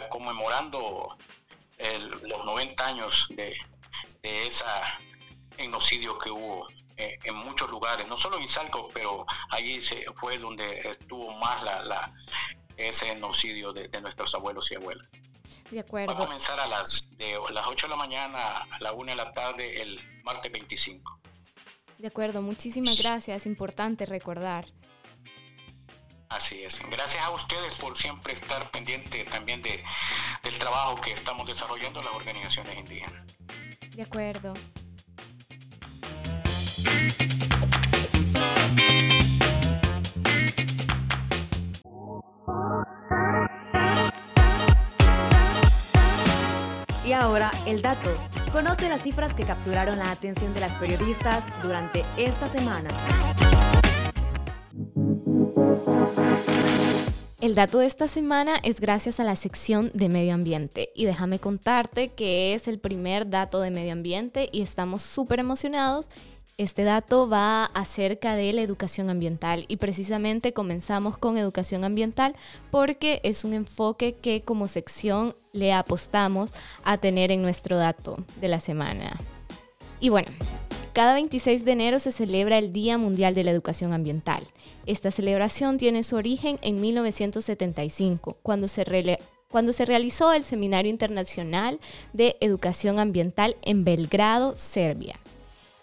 conmemorando 0.09 1.17
los 2.23 2.45
90 2.45 2.87
años 2.87 3.27
de, 3.31 3.53
de 4.23 4.47
esa 4.47 4.99
genocidio 5.57 6.17
que 6.17 6.31
hubo 6.31 6.67
eh, 6.97 7.19
en 7.23 7.35
muchos 7.35 7.69
lugares, 7.69 8.07
no 8.07 8.15
solo 8.17 8.37
en 8.37 8.43
Izalco, 8.43 8.89
pero 8.93 9.25
allí 9.49 9.81
se, 9.81 10.05
fue 10.15 10.37
donde 10.37 10.79
estuvo 10.89 11.31
más 11.33 11.63
la, 11.63 11.83
la 11.83 12.13
ese 12.77 13.07
genocidio 13.07 13.73
de, 13.73 13.89
nuestros 14.01 14.33
abuelos 14.35 14.71
y 14.71 14.75
abuelas. 14.75 15.07
De 15.71 15.79
acuerdo. 15.79 16.13
Va 16.13 16.19
a 16.19 16.25
comenzar 16.25 16.59
a 16.59 16.67
las, 16.67 17.15
de 17.17 17.37
las 17.51 17.67
8 17.67 17.87
de 17.87 17.89
la 17.89 17.97
mañana 17.97 18.39
a 18.39 18.79
la 18.79 18.93
1 18.93 19.11
de 19.11 19.15
la 19.15 19.31
tarde 19.31 19.81
el 19.81 19.99
martes 20.23 20.51
25. 20.51 21.19
De 21.97 22.07
acuerdo, 22.07 22.41
muchísimas 22.41 22.99
gracias, 22.99 23.45
importante 23.45 24.05
recordar. 24.05 24.65
Así 26.29 26.63
es. 26.63 26.81
Gracias 26.89 27.23
a 27.23 27.29
ustedes 27.31 27.73
por 27.75 27.97
siempre 27.97 28.33
estar 28.33 28.69
pendiente 28.71 29.23
también 29.25 29.61
de, 29.61 29.83
del 30.43 30.57
trabajo 30.59 30.99
que 30.99 31.11
estamos 31.11 31.47
desarrollando 31.47 32.01
las 32.01 32.13
organizaciones 32.13 32.77
indígenas. 32.77 33.25
De 33.95 34.01
acuerdo. 34.01 34.53
Y 47.05 47.13
ahora 47.13 47.51
el 47.67 47.81
dato. 47.81 48.09
Conoce 48.51 48.89
las 48.89 49.03
cifras 49.03 49.35
que 49.35 49.43
capturaron 49.43 49.99
la 49.99 50.11
atención 50.11 50.53
de 50.53 50.61
las 50.61 50.73
periodistas 50.75 51.43
durante 51.61 52.03
esta 52.17 52.47
semana. 52.49 52.89
El 57.45 57.53
dato 57.53 57.77
de 57.77 57.85
esta 57.85 58.07
semana 58.07 58.55
es 58.63 58.79
gracias 58.79 59.19
a 59.19 59.23
la 59.23 59.35
sección 59.35 59.91
de 59.93 60.09
medio 60.09 60.33
ambiente 60.33 60.89
y 60.95 61.05
déjame 61.05 61.37
contarte 61.37 62.07
que 62.09 62.55
es 62.55 62.67
el 62.67 62.79
primer 62.79 63.29
dato 63.29 63.59
de 63.59 63.69
medio 63.69 63.93
ambiente 63.93 64.49
y 64.51 64.63
estamos 64.63 65.03
súper 65.03 65.39
emocionados 65.39 66.09
este 66.57 66.83
dato 66.83 67.27
va 67.27 67.65
acerca 67.65 68.35
de 68.35 68.53
la 68.53 68.61
educación 68.61 69.09
ambiental 69.09 69.65
y 69.67 69.77
precisamente 69.77 70.53
comenzamos 70.53 71.17
con 71.17 71.37
educación 71.37 71.83
ambiental 71.83 72.35
porque 72.71 73.19
es 73.23 73.43
un 73.43 73.53
enfoque 73.53 74.15
que 74.15 74.41
como 74.41 74.67
sección 74.67 75.35
le 75.51 75.73
apostamos 75.73 76.51
a 76.83 76.97
tener 76.97 77.31
en 77.31 77.41
nuestro 77.41 77.77
dato 77.77 78.17
de 78.39 78.47
la 78.47 78.59
semana. 78.59 79.17
Y 79.99 80.09
bueno, 80.09 80.31
cada 80.93 81.13
26 81.13 81.65
de 81.65 81.71
enero 81.73 81.99
se 81.99 82.13
celebra 82.13 82.57
el 82.57 82.71
Día 82.71 82.97
Mundial 82.97 83.35
de 83.35 83.43
la 83.43 83.51
Educación 83.51 83.91
Ambiental. 83.91 84.43
Esta 84.85 85.11
celebración 85.11 85.77
tiene 85.77 86.03
su 86.03 86.15
origen 86.15 86.57
en 86.61 86.79
1975, 86.79 88.37
cuando 88.41 88.69
se, 88.69 88.85
cuando 89.49 89.73
se 89.73 89.83
realizó 89.83 90.31
el 90.31 90.45
Seminario 90.45 90.89
Internacional 90.89 91.81
de 92.13 92.37
Educación 92.39 92.99
Ambiental 92.99 93.57
en 93.61 93.83
Belgrado, 93.83 94.55
Serbia. 94.55 95.19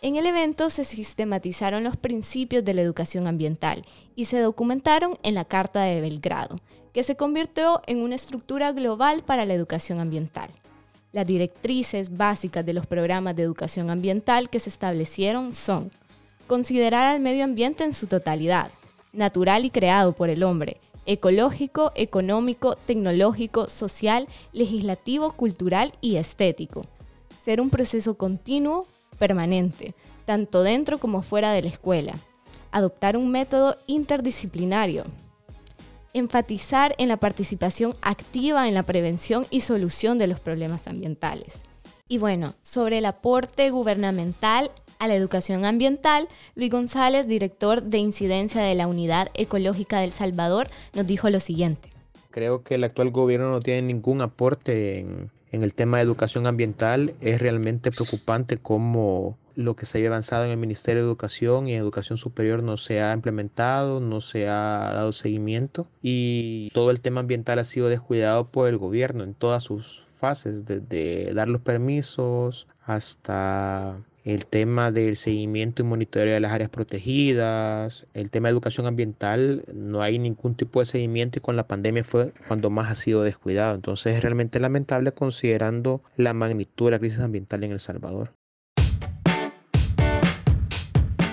En 0.05 0.17
el 0.17 0.27
evento 0.27 0.69
se 0.69 0.85
sistematizaron 0.85 1.85
los 1.85 1.97
principios 1.97 2.65
de 2.65 2.75
la 2.75 2.83
educación 2.83 3.29
ambiental 3.29 3.85
y 4.17 4.25
se 4.25 4.41
documentaron 4.41 5.17
en 5.23 5.37
la 5.37 5.45
Carta 5.45 5.83
de 5.83 6.01
Belgrado, 6.01 6.59
que 6.93 7.05
se 7.05 7.15
convirtió 7.15 7.83
en 7.87 8.03
una 8.03 8.17
estructura 8.17 8.73
global 8.73 9.23
para 9.23 9.45
la 9.45 9.55
educación 9.55 10.01
ambiental. 10.01 10.51
Las 11.13 11.25
directrices 11.25 12.17
básicas 12.17 12.67
de 12.67 12.73
los 12.73 12.85
programas 12.85 13.37
de 13.37 13.45
educación 13.45 13.91
ambiental 13.91 14.51
que 14.51 14.59
se 14.59 14.71
establecieron 14.71 15.55
son 15.55 15.93
considerar 16.49 17.15
al 17.15 17.21
medio 17.21 17.45
ambiente 17.45 17.85
en 17.85 17.93
su 17.93 18.09
totalidad, 18.09 18.73
natural 19.13 19.65
y 19.65 19.71
creado 19.71 20.15
por 20.15 20.31
el 20.31 20.43
hombre, 20.43 20.81
ecológico, 21.07 21.93
económico, 21.95 22.75
tecnológico, 22.75 23.69
social, 23.69 24.27
legislativo, 24.53 25.31
cultural 25.31 25.93
y 26.01 26.17
estético. 26.17 26.83
Ser 27.45 27.61
un 27.61 27.71
proceso 27.71 28.15
continuo, 28.15 28.85
permanente, 29.23 29.95
tanto 30.25 30.65
dentro 30.65 30.99
como 30.99 31.23
fuera 31.23 31.53
de 31.53 31.63
la 31.63 31.69
escuela. 31.69 32.15
Adoptar 32.73 33.17
un 33.17 33.31
método 33.31 33.79
interdisciplinario. 33.87 35.05
Enfatizar 36.13 36.93
en 36.99 37.07
la 37.07 37.19
participación 37.19 37.95
activa 38.03 38.67
en 38.67 38.75
la 38.75 38.83
prevención 38.83 39.47
y 39.49 39.61
solución 39.61 40.19
de 40.19 40.27
los 40.27 40.41
problemas 40.41 40.89
ambientales. 40.89 41.63
Y 42.09 42.19
bueno, 42.19 42.55
sobre 42.63 42.99
el 42.99 43.05
aporte 43.05 43.71
gubernamental 43.71 44.73
a 44.99 45.07
la 45.07 45.15
educación 45.15 45.65
ambiental, 45.65 46.29
Luis 46.57 46.73
González, 46.73 47.29
director 47.29 47.81
de 47.81 47.99
incidencia 47.99 48.61
de 48.61 48.75
la 48.75 48.89
Unidad 48.89 49.29
Ecológica 49.35 50.01
del 50.01 50.11
Salvador, 50.11 50.67
nos 50.95 51.07
dijo 51.07 51.31
lo 51.31 51.39
siguiente. 51.39 51.91
Creo 52.33 52.65
que 52.65 52.75
el 52.75 52.83
actual 52.83 53.13
gobierno 53.13 53.53
no 53.53 53.61
tiene 53.61 53.83
ningún 53.83 54.21
aporte 54.21 54.99
en, 54.99 55.31
en 55.53 55.63
el 55.63 55.75
tema 55.75 55.99
de 55.99 56.05
educación 56.05 56.47
ambiental 56.47 57.15
es 57.21 57.41
realmente 57.41 57.91
preocupante 57.91 58.57
cómo 58.57 59.39
lo 59.55 59.77
que 59.77 59.85
se 59.85 59.99
haya 59.99 60.09
avanzado 60.09 60.47
en 60.47 60.51
el 60.51 60.57
Ministerio 60.57 61.03
de 61.03 61.09
Educación 61.09 61.69
y 61.69 61.75
Educación 61.75 62.17
Superior 62.17 62.63
no 62.63 62.79
se 62.79 63.03
ha 63.03 63.13
implementado, 63.13 64.01
no 64.01 64.23
se 64.23 64.49
ha 64.49 64.91
dado 64.95 65.13
seguimiento 65.13 65.87
y 66.03 66.71
todo 66.73 66.91
el 66.91 67.01
tema 67.01 67.21
ambiental 67.21 67.59
ha 67.59 67.67
sido 67.67 67.89
descuidado 67.89 68.49
por 68.49 68.69
el 68.69 68.79
gobierno 68.79 69.25
en 69.25 69.35
todas 69.35 69.63
sus 69.63 70.05
fases, 70.17 70.65
desde 70.65 71.35
dar 71.35 71.49
los 71.49 71.61
permisos 71.61 72.67
hasta 72.87 73.99
el 74.25 74.47
tema 74.47 74.93
del 74.93 75.17
seguimiento 75.17 75.83
y 75.83 75.87
monitoreo 75.87 76.35
de 76.35 76.41
las 76.41 76.53
áreas 76.53 76.71
protegidas, 76.71 78.07
el 78.15 78.31
tema 78.31 78.49
de 78.49 78.53
educación 78.53 78.87
ambiental, 78.87 79.65
no 79.75 80.03
hay 80.03 80.19
ningún 80.19 80.55
tipo 80.55 80.81
de 80.81 80.87
seguimiento 80.87 81.39
y 81.39 81.43
con 81.43 81.57
la 81.57 81.67
pandemia 81.67 82.05
fue 82.05 82.33
cuando 82.47 82.71
más 82.71 82.91
ha 82.91 82.95
sido 82.95 83.23
descuidado. 83.23 83.75
Entonces 83.75 84.17
es 84.17 84.23
realmente 84.23 84.61
lamentable 84.61 85.13
considerando 85.13 86.03
la 86.17 86.35
magnitud 86.35 86.87
de 86.87 86.91
la 86.93 86.99
crisis 86.99 87.21
ambiental 87.21 87.65
en 87.65 87.73
El 87.73 87.81
Salvador. 87.81 88.33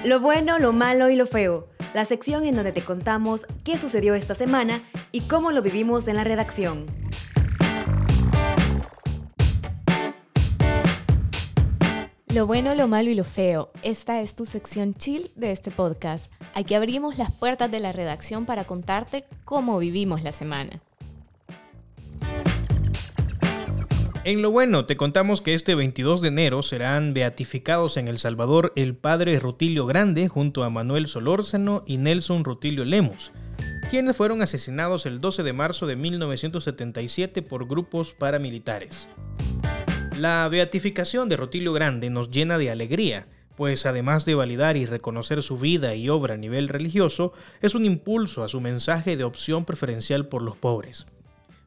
Lo 0.05 0.19
bueno, 0.21 0.59
lo 0.59 0.71
malo 0.71 1.09
y 1.09 1.15
lo 1.15 1.27
feo. 1.27 1.67
La 1.93 2.05
sección 2.05 2.45
en 2.45 2.55
donde 2.55 2.71
te 2.71 2.81
contamos 2.81 3.45
qué 3.63 3.77
sucedió 3.77 4.15
esta 4.15 4.33
semana 4.33 4.79
y 5.11 5.21
cómo 5.21 5.51
lo 5.51 5.61
vivimos 5.61 6.07
en 6.07 6.15
la 6.15 6.23
redacción. 6.23 6.85
Lo 12.39 12.47
bueno, 12.47 12.73
lo 12.73 12.87
malo 12.87 13.09
y 13.09 13.15
lo 13.15 13.25
feo. 13.25 13.69
Esta 13.83 14.21
es 14.21 14.33
tu 14.33 14.45
sección 14.45 14.93
chill 14.93 15.29
de 15.35 15.51
este 15.51 15.71
podcast. 15.71 16.31
Aquí 16.53 16.73
abrimos 16.73 17.17
las 17.17 17.33
puertas 17.33 17.69
de 17.69 17.81
la 17.81 17.91
redacción 17.91 18.45
para 18.45 18.63
contarte 18.63 19.25
cómo 19.43 19.77
vivimos 19.77 20.23
la 20.23 20.31
semana. 20.31 20.79
En 24.23 24.41
lo 24.41 24.51
bueno, 24.51 24.85
te 24.85 24.95
contamos 24.95 25.41
que 25.41 25.53
este 25.53 25.75
22 25.75 26.21
de 26.21 26.29
enero 26.29 26.61
serán 26.61 27.13
beatificados 27.13 27.97
en 27.97 28.07
El 28.07 28.19
Salvador 28.19 28.71
el 28.77 28.95
padre 28.95 29.37
Rutilio 29.37 29.85
Grande 29.85 30.29
junto 30.29 30.63
a 30.63 30.69
Manuel 30.69 31.07
Solórzano 31.07 31.83
y 31.85 31.97
Nelson 31.97 32.45
Rutilio 32.45 32.85
Lemos, 32.85 33.33
quienes 33.89 34.15
fueron 34.15 34.41
asesinados 34.41 35.05
el 35.05 35.19
12 35.19 35.43
de 35.43 35.51
marzo 35.51 35.87
de 35.87 35.97
1977 35.97 37.41
por 37.41 37.67
grupos 37.67 38.13
paramilitares. 38.13 39.09
La 40.19 40.49
beatificación 40.49 41.29
de 41.29 41.37
Rutilio 41.37 41.71
Grande 41.71 42.09
nos 42.09 42.29
llena 42.29 42.57
de 42.57 42.69
alegría, 42.69 43.25
pues 43.55 43.85
además 43.85 44.25
de 44.25 44.35
validar 44.35 44.75
y 44.75 44.85
reconocer 44.85 45.41
su 45.41 45.57
vida 45.57 45.95
y 45.95 46.09
obra 46.09 46.33
a 46.33 46.37
nivel 46.37 46.67
religioso, 46.67 47.31
es 47.61 47.73
un 47.73 47.85
impulso 47.85 48.43
a 48.43 48.49
su 48.49 48.59
mensaje 48.59 49.15
de 49.15 49.23
opción 49.23 49.63
preferencial 49.63 50.27
por 50.27 50.41
los 50.41 50.57
pobres. 50.57 51.05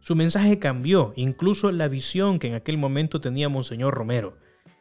Su 0.02 0.16
mensaje 0.16 0.58
cambió, 0.58 1.14
incluso 1.16 1.72
la 1.72 1.88
visión 1.88 2.38
que 2.38 2.48
en 2.48 2.54
aquel 2.54 2.76
momento 2.76 3.22
tenía 3.22 3.48
Monseñor 3.48 3.94
Romero. 3.94 4.36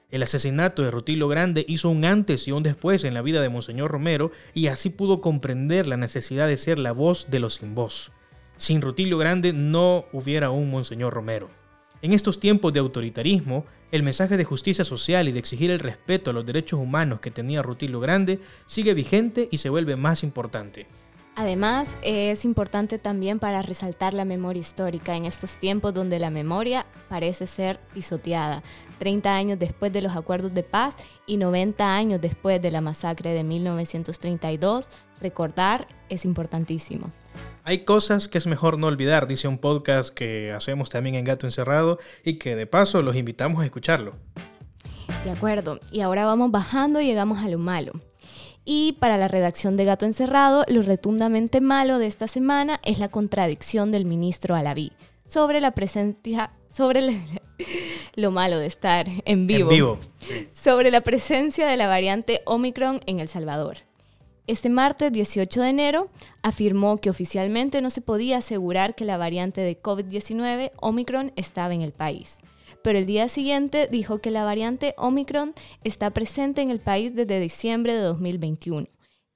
El 0.10 0.24
asesinato 0.24 0.82
de 0.84 0.92
Rutilio 0.92 1.30
Grande 1.30 1.64
hizo 1.66 1.88
un 1.88 2.04
antes 2.04 2.50
y 2.50 2.52
un 2.52 2.64
después 2.64 3.06
en 3.06 3.14
la 3.14 3.22
vida 3.22 3.42
de 3.42 3.48
Monseñor 3.48 3.90
Romero 3.90 4.32
y 4.54 4.68
así 4.68 4.90
pudo 4.90 5.22
comprender 5.22 5.88
la 5.88 5.96
necesidad 5.96 6.50
de 6.50 6.58
ser 6.58 6.78
la 6.78 6.92
voz 6.92 7.28
de 7.32 7.40
los 7.40 7.56
sin 7.56 7.74
voz. 7.74 8.12
Sin 8.58 8.82
Rutilio 8.82 9.18
Grande 9.18 9.54
no 9.54 10.04
hubiera 10.12 10.50
un 10.50 10.70
Monseñor 10.70 11.14
Romero. 11.14 11.61
En 12.04 12.14
estos 12.14 12.40
tiempos 12.40 12.74
de 12.74 12.80
autoritarismo, 12.80 13.66
el 13.92 14.02
mensaje 14.02 14.36
de 14.36 14.44
justicia 14.44 14.84
social 14.84 15.28
y 15.28 15.34
de 15.34 15.40
exigir 15.40 15.70
el 15.70 15.78
respeto 15.78 16.32
a 16.32 16.34
los 16.34 16.46
derechos 16.46 16.80
humanos 16.80 17.20
que 17.20 17.30
tenía 17.30 17.62
Rutilio 17.62 18.00
Grande 18.00 18.40
sigue 18.66 18.96
vigente 18.96 19.48
y 19.52 19.60
se 19.60 19.70
vuelve 19.70 19.96
más 19.96 20.24
importante. 20.24 20.88
Además, 21.36 21.98
es 22.02 22.44
importante 22.44 22.98
también 22.98 23.38
para 23.38 23.62
resaltar 23.62 24.16
la 24.16 24.26
memoria 24.26 24.60
histórica 24.60 25.16
en 25.16 25.26
estos 25.26 25.58
tiempos 25.58 25.94
donde 25.94 26.18
la 26.18 26.32
memoria 26.32 26.88
parece 27.08 27.46
ser 27.46 27.80
pisoteada. 27.94 28.64
30 28.98 29.34
años 29.34 29.60
después 29.60 29.94
de 29.94 30.02
los 30.02 30.16
acuerdos 30.16 30.54
de 30.56 30.64
paz 30.64 30.98
y 31.28 31.38
90 31.38 31.96
años 31.96 32.20
después 32.20 32.62
de 32.62 32.72
la 32.72 32.82
masacre 32.82 33.32
de 33.32 33.44
1932, 33.44 34.90
recordar 35.22 35.88
es 36.10 36.26
importantísimo. 36.26 37.12
Hay 37.64 37.86
cosas 37.86 38.28
que 38.28 38.38
es 38.38 38.48
mejor 38.48 38.80
no 38.80 38.88
olvidar, 38.88 39.28
dice 39.28 39.48
un 39.48 39.58
podcast 39.58 40.14
que 40.14 40.52
hacemos 40.52 40.90
también 40.90 41.16
en 41.16 41.26
Gato 41.26 41.46
Encerrado 41.46 42.00
y 42.24 42.34
que 42.34 42.56
de 42.56 42.66
paso 42.66 43.02
los 43.02 43.16
invitamos 43.16 43.62
a 43.62 43.66
escucharlo. 43.66 44.16
De 45.24 45.32
acuerdo, 45.32 45.80
y 45.92 46.02
ahora 46.02 46.26
vamos 46.26 46.52
bajando 46.52 47.02
y 47.02 47.06
llegamos 47.06 47.40
a 47.40 47.50
lo 47.50 47.60
malo. 47.60 47.94
Y 48.66 48.94
para 49.00 49.18
la 49.18 49.28
redacción 49.28 49.78
de 49.78 49.86
Gato 49.86 50.06
Encerrado, 50.06 50.66
lo 50.68 50.82
retundamente 50.82 51.62
malo 51.62 52.00
de 52.00 52.08
esta 52.08 52.28
semana 52.28 52.80
es 52.84 53.00
la 53.00 53.10
contradicción 53.10 53.92
del 53.92 54.06
ministro 54.06 54.56
Alaví 54.56 54.92
sobre 55.24 55.62
la 55.62 55.72
presencia, 55.72 56.52
sobre 56.68 57.22
lo 58.16 58.32
malo 58.32 58.60
de 58.60 58.66
estar 58.66 59.08
en 59.26 59.48
vivo, 59.48 59.70
en 59.70 59.76
vivo. 59.76 60.00
sobre 60.54 60.92
la 60.92 61.02
presencia 61.02 61.68
de 61.68 61.78
la 61.78 61.88
variante 61.88 62.42
Omicron 62.46 63.00
en 63.06 63.20
El 63.20 63.28
Salvador. 63.28 63.78
Este 64.52 64.70
martes 64.70 65.14
18 65.14 65.62
de 65.62 65.70
enero 65.70 66.10
afirmó 66.42 66.98
que 66.98 67.10
oficialmente 67.10 67.80
no 67.82 67.90
se 67.90 68.02
podía 68.02 68.40
asegurar 68.40 68.96
que 68.96 69.06
la 69.06 69.16
variante 69.16 69.62
de 69.62 69.82
COVID-19 69.82 70.72
Omicron 70.82 71.32
estaba 71.38 71.74
en 71.74 71.82
el 71.82 71.94
país. 71.94 72.40
Pero 72.84 73.00
el 73.00 73.06
día 73.06 73.30
siguiente 73.30 73.88
dijo 73.90 74.20
que 74.20 74.30
la 74.30 74.44
variante 74.44 74.94
Omicron 74.98 75.54
está 75.86 76.10
presente 76.10 76.62
en 76.62 76.70
el 76.70 76.82
país 76.82 77.16
desde 77.16 77.40
diciembre 77.40 77.94
de 77.94 78.02
2021. 78.02 78.88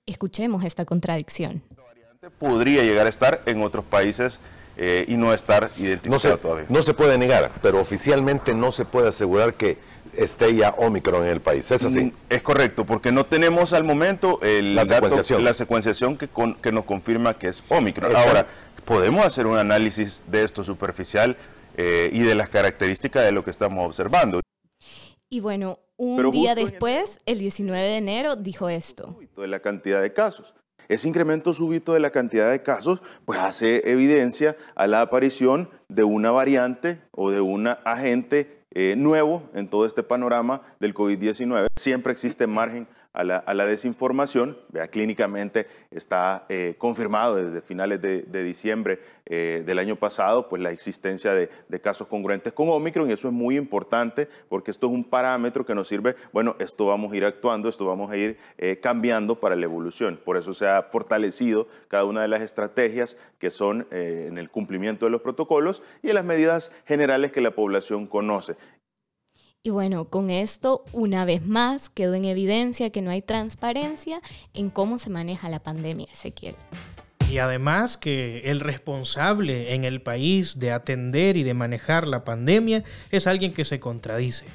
Escuchemos 0.05 0.65
esta 0.65 0.83
contradicción. 0.83 1.63
La 1.77 1.83
variante 1.83 2.29
podría 2.31 2.83
llegar 2.83 3.05
a 3.05 3.09
estar 3.09 3.41
en 3.45 3.61
otros 3.61 3.85
países 3.85 4.41
eh, 4.75 5.05
y 5.07 5.15
no 5.15 5.33
estar 5.33 5.71
identificada 5.77 6.35
todavía. 6.35 6.65
No 6.67 6.81
se 6.81 6.93
puede 6.93 7.17
negar, 7.17 7.53
pero 7.61 7.79
oficialmente 7.79 8.53
no 8.53 8.73
se 8.73 8.83
puede 8.83 9.07
asegurar 9.07 9.53
que 9.53 9.77
esté 10.17 10.55
ya 10.55 10.71
Omicron 10.77 11.23
en 11.23 11.29
el 11.29 11.41
país. 11.41 11.69
¿Es 11.71 11.83
así? 11.83 12.05
Mm, 12.05 12.11
es 12.29 12.41
correcto, 12.41 12.85
porque 12.85 13.11
no 13.11 13.25
tenemos 13.25 13.73
al 13.73 13.83
momento 13.83 14.39
la, 14.41 14.85
secuenciación. 14.85 15.43
la 15.43 15.53
secuenciación 15.53 16.17
que, 16.17 16.29
que 16.61 16.71
nos 16.71 16.85
confirma 16.85 17.37
que 17.37 17.47
es 17.47 17.63
Omicron. 17.69 18.15
Ahora, 18.15 18.47
podemos 18.85 19.25
hacer 19.25 19.47
un 19.47 19.57
análisis 19.57 20.21
de 20.27 20.43
esto 20.43 20.63
superficial 20.63 21.35
eh, 21.77 22.09
y 22.13 22.21
de 22.21 22.35
las 22.35 22.49
características 22.49 23.25
de 23.25 23.31
lo 23.31 23.43
que 23.43 23.51
estamos 23.51 23.85
observando. 23.85 24.39
Y 25.29 25.39
bueno, 25.41 25.79
un 25.97 26.31
día 26.31 26.55
después, 26.55 27.19
el 27.25 27.39
19 27.39 27.81
de 27.81 27.97
enero, 27.97 28.35
dijo 28.35 28.69
esto. 28.69 29.17
De 29.35 29.47
la 29.47 29.59
cantidad 29.59 30.01
de 30.01 30.13
casos. 30.13 30.53
Ese 30.87 31.07
incremento 31.07 31.53
súbito 31.53 31.93
de 31.93 31.99
la 31.99 32.11
cantidad 32.11 32.51
de 32.51 32.61
casos 32.61 33.01
pues 33.25 33.39
hace 33.39 33.89
evidencia 33.89 34.55
a 34.75 34.85
la 34.85 35.01
aparición 35.01 35.71
de 35.89 36.03
una 36.03 36.29
variante 36.29 37.01
o 37.11 37.31
de 37.31 37.41
un 37.41 37.67
agente 37.67 38.64
eh, 38.75 38.95
nuevo 38.97 39.41
en 39.53 39.67
todo 39.67 39.85
este 39.85 40.03
panorama 40.03 40.61
del 40.79 40.93
COVID-19. 40.93 41.67
Siempre 41.75 42.11
existe 42.11 42.45
margen 42.45 42.87
a 43.15 43.53
la, 43.53 43.65
desinformación. 43.65 44.57
Vea, 44.69 44.87
clínicamente 44.87 45.67
está 45.89 46.45
eh, 46.49 46.75
confirmado 46.77 47.35
desde 47.35 47.61
finales 47.61 48.01
de, 48.01 48.43
diciembre 48.43 48.99
eh, 49.25 49.63
del 49.65 49.79
año 49.79 49.95
pasado 49.95 50.49
pues 50.49 50.61
la 50.61 50.71
existencia 50.71 51.33
de, 51.33 51.49
casos 51.81 52.07
congruentes 52.07 52.53
con 52.53 52.69
Omicron 52.69 53.09
y 53.09 53.13
eso 53.13 53.27
es 53.27 53.33
muy 53.33 53.57
importante 53.57 54.27
porque 54.49 54.71
esto 54.71 54.87
es 54.87 54.93
un 54.93 55.03
parámetro 55.03 55.65
que 55.65 55.75
nos 55.75 55.87
sirve, 55.87 56.15
bueno, 56.31 56.55
esto 56.59 56.87
vamos 56.87 57.11
a 57.11 57.15
ir 57.15 57.25
actuando, 57.25 57.69
esto 57.69 57.85
vamos 57.85 58.11
a 58.11 58.17
ir 58.17 58.37
eh, 58.57 58.77
cambiando 58.81 59.39
para 59.39 59.55
la 59.55 59.65
evolución. 59.65 60.19
Por 60.23 60.37
eso 60.37 60.53
se 60.53 60.67
ha 60.67 60.83
fortalecido 60.83 61.67
cada 61.87 62.05
una 62.05 62.21
de 62.21 62.27
las 62.27 62.41
estrategias 62.41 63.17
que 63.39 63.51
son 63.51 63.87
en 63.91 64.37
el 64.37 64.49
cumplimiento 64.49 65.05
de 65.05 65.11
los 65.11 65.21
protocolos 65.21 65.83
y 66.01 66.09
en 66.09 66.15
las 66.15 66.25
medidas 66.25 66.71
generales 66.85 67.31
que 67.31 67.41
la 67.41 67.51
población 67.51 68.07
conoce. 68.07 68.55
Y 69.65 69.71
bueno, 69.71 70.05
con 70.05 70.29
esto 70.29 70.85
una 70.93 71.25
vez 71.25 71.43
más 71.43 71.89
quedó 71.89 72.13
en 72.13 72.25
evidencia 72.25 72.91
que 72.91 73.01
no 73.01 73.09
hay 73.09 73.23
transparencia 73.23 74.21
en 74.53 74.69
cómo 74.69 74.99
se 74.99 75.09
maneja 75.09 75.49
la 75.49 75.63
pandemia, 75.63 76.05
Ezequiel. 76.05 76.55
Y 77.31 77.39
además 77.39 77.97
que 77.97 78.43
el 78.45 78.59
responsable 78.59 79.73
en 79.73 79.83
el 79.83 80.03
país 80.03 80.59
de 80.59 80.71
atender 80.71 81.35
y 81.35 81.41
de 81.41 81.55
manejar 81.55 82.05
la 82.05 82.23
pandemia 82.23 82.83
es 83.09 83.25
alguien 83.25 83.55
que 83.55 83.65
se 83.65 83.79
contradice. 83.79 84.45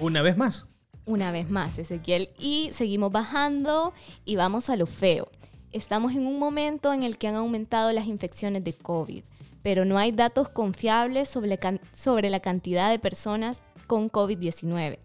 Una 0.00 0.22
vez 0.22 0.36
más. 0.36 0.66
Una 1.04 1.30
vez 1.30 1.48
más, 1.48 1.78
Ezequiel. 1.78 2.30
Y 2.40 2.70
seguimos 2.72 3.12
bajando 3.12 3.94
y 4.24 4.34
vamos 4.34 4.70
a 4.70 4.74
lo 4.74 4.86
feo. 4.86 5.28
Estamos 5.70 6.16
en 6.16 6.26
un 6.26 6.40
momento 6.40 6.92
en 6.92 7.04
el 7.04 7.16
que 7.16 7.28
han 7.28 7.36
aumentado 7.36 7.92
las 7.92 8.08
infecciones 8.08 8.64
de 8.64 8.72
COVID 8.72 9.22
pero 9.62 9.84
no 9.84 9.98
hay 9.98 10.12
datos 10.12 10.48
confiables 10.48 11.28
sobre, 11.28 11.58
sobre 11.92 12.30
la 12.30 12.40
cantidad 12.40 12.90
de 12.90 12.98
personas 12.98 13.60
con 13.86 14.10
COVID-19 14.10 14.98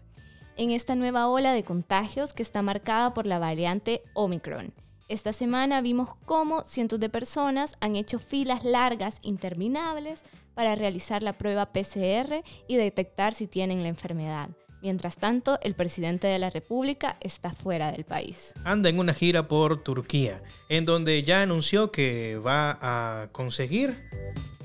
en 0.56 0.70
esta 0.70 0.94
nueva 0.94 1.28
ola 1.28 1.52
de 1.52 1.64
contagios 1.64 2.32
que 2.32 2.42
está 2.42 2.62
marcada 2.62 3.14
por 3.14 3.26
la 3.26 3.38
variante 3.38 4.02
Omicron. 4.14 4.72
Esta 5.08 5.32
semana 5.32 5.80
vimos 5.80 6.10
cómo 6.24 6.62
cientos 6.62 7.00
de 7.00 7.08
personas 7.08 7.74
han 7.80 7.96
hecho 7.96 8.18
filas 8.18 8.64
largas, 8.64 9.16
interminables, 9.22 10.22
para 10.54 10.74
realizar 10.74 11.22
la 11.22 11.32
prueba 11.32 11.72
PCR 11.72 12.42
y 12.68 12.76
detectar 12.76 13.34
si 13.34 13.46
tienen 13.46 13.82
la 13.82 13.88
enfermedad. 13.88 14.50
Mientras 14.82 15.16
tanto, 15.16 15.60
el 15.62 15.74
presidente 15.74 16.26
de 16.26 16.40
la 16.40 16.50
República 16.50 17.16
está 17.20 17.54
fuera 17.54 17.92
del 17.92 18.02
país. 18.02 18.52
Anda 18.64 18.88
en 18.88 18.98
una 18.98 19.14
gira 19.14 19.46
por 19.46 19.84
Turquía, 19.84 20.42
en 20.68 20.86
donde 20.86 21.22
ya 21.22 21.42
anunció 21.42 21.92
que 21.92 22.36
va 22.36 22.78
a 22.80 23.28
conseguir 23.30 23.94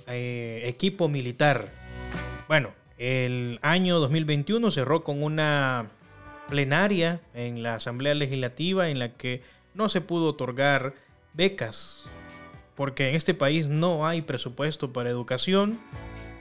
eh, 0.08 0.64
equipo 0.66 1.08
militar. 1.08 1.72
Bueno, 2.48 2.74
el 2.98 3.60
año 3.62 4.00
2021 4.00 4.72
cerró 4.72 5.04
con 5.04 5.22
una 5.22 5.92
plenaria 6.50 7.22
en 7.36 7.62
la 7.62 7.76
Asamblea 7.76 8.16
Legislativa 8.16 8.90
en 8.90 8.98
la 8.98 9.14
que 9.14 9.44
no 9.76 9.88
se 9.88 10.02
pudo 10.02 10.30
otorgar 10.30 10.96
becas, 11.34 12.10
porque 12.74 13.10
en 13.10 13.16
este 13.16 13.36
país 13.36 13.68
no 13.68 14.08
hay 14.08 14.24
presupuesto 14.24 14.92
para 14.92 15.12
educación, 15.12 15.80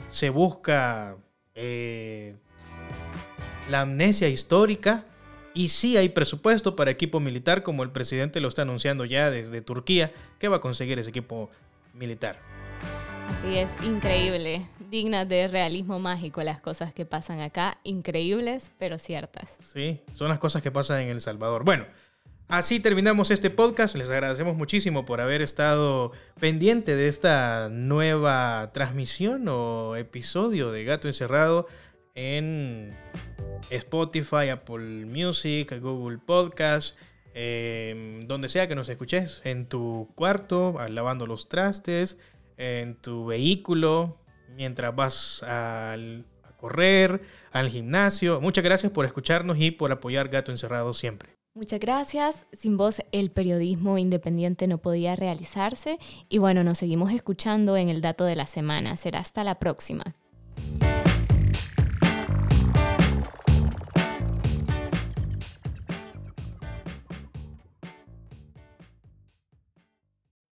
se 0.09 0.31
busca 0.31 1.19
eh, 1.55 2.37
la 3.71 3.81
amnesia 3.83 4.29
histórica 4.29 5.05
y 5.55 5.69
sí 5.69 5.97
hay 5.97 6.11
presupuesto 6.11 6.77
para 6.77 6.91
equipo 6.91 7.19
militar, 7.19 7.63
como 7.63 7.83
el 7.83 7.91
presidente 7.91 8.41
lo 8.41 8.49
está 8.49 8.63
anunciando 8.63 9.05
ya 9.05 9.31
desde 9.31 9.63
Turquía, 9.63 10.13
que 10.39 10.49
va 10.49 10.57
a 10.57 10.61
conseguir 10.61 10.99
ese 10.99 11.11
equipo 11.11 11.51
militar. 11.95 12.39
Así 13.31 13.57
es, 13.59 13.73
increíble, 13.83 14.67
dignas 14.91 15.29
de 15.29 15.49
realismo 15.49 15.99
mágico 15.99 16.43
las 16.43 16.61
cosas 16.61 16.93
que 16.95 17.07
pasan 17.07 17.41
acá, 17.41 17.79
increíbles 17.83 18.71
pero 18.79 18.99
ciertas. 18.99 19.57
Sí, 19.61 20.01
son 20.15 20.29
las 20.29 20.39
cosas 20.39 20.63
que 20.63 20.71
pasan 20.71 21.01
en 21.01 21.09
El 21.09 21.21
Salvador. 21.21 21.65
Bueno, 21.65 21.87
así 22.49 22.79
terminamos 22.79 23.31
este 23.31 23.51
podcast, 23.51 23.97
les 23.97 24.11
agradecemos 24.11 24.57
muchísimo 24.57 25.05
por 25.05 25.21
haber 25.21 25.43
estado 25.43 26.13
pendiente 26.39 26.95
de 26.95 27.09
esta 27.09 27.69
nueva 27.71 28.71
transmisión 28.73 29.49
o 29.49 29.97
episodio 29.97 30.71
de 30.71 30.85
Gato 30.85 31.09
Encerrado 31.09 31.67
en 32.17 32.97
Spotify, 33.71 34.49
Apple 34.51 35.07
Music, 35.07 35.73
Google 35.81 36.19
Podcast. 36.19 36.97
Em, 37.39 38.27
donde 38.27 38.49
sea 38.49 38.67
que 38.67 38.75
nos 38.75 38.89
escuches, 38.89 39.43
en 39.45 39.67
tu 39.67 40.09
cuarto, 40.15 40.75
lavando 40.89 41.27
los 41.27 41.51
trastes, 41.51 42.17
en 42.57 42.95
tu 42.95 43.27
vehículo, 43.27 44.17
mientras 44.57 44.97
vas 44.97 45.45
a 45.47 45.97
correr, 46.57 47.21
al 47.53 47.69
gimnasio. 47.69 48.41
Muchas 48.41 48.65
gracias 48.65 48.91
por 48.91 49.05
escucharnos 49.05 49.59
y 49.61 49.71
por 49.71 49.93
apoyar 49.93 50.31
Gato 50.31 50.51
Encerrado 50.51 50.95
siempre. 50.95 51.37
Muchas 51.55 51.79
gracias. 51.79 52.47
Sin 52.53 52.79
vos 52.79 53.03
el 53.13 53.31
periodismo 53.31 53.99
independiente 53.99 54.67
no 54.67 54.79
podía 54.79 55.15
realizarse. 55.15 55.99
Y 56.31 56.39
bueno, 56.39 56.65
nos 56.65 56.79
seguimos 56.79 57.13
escuchando 57.13 57.77
en 57.77 57.91
el 57.91 58.01
dato 58.01 58.25
de 58.25 58.37
la 58.37 58.47
semana. 58.47 58.97
Será 58.97 59.21
hasta 59.21 59.45
la 59.45 59.59
próxima. 59.59 60.15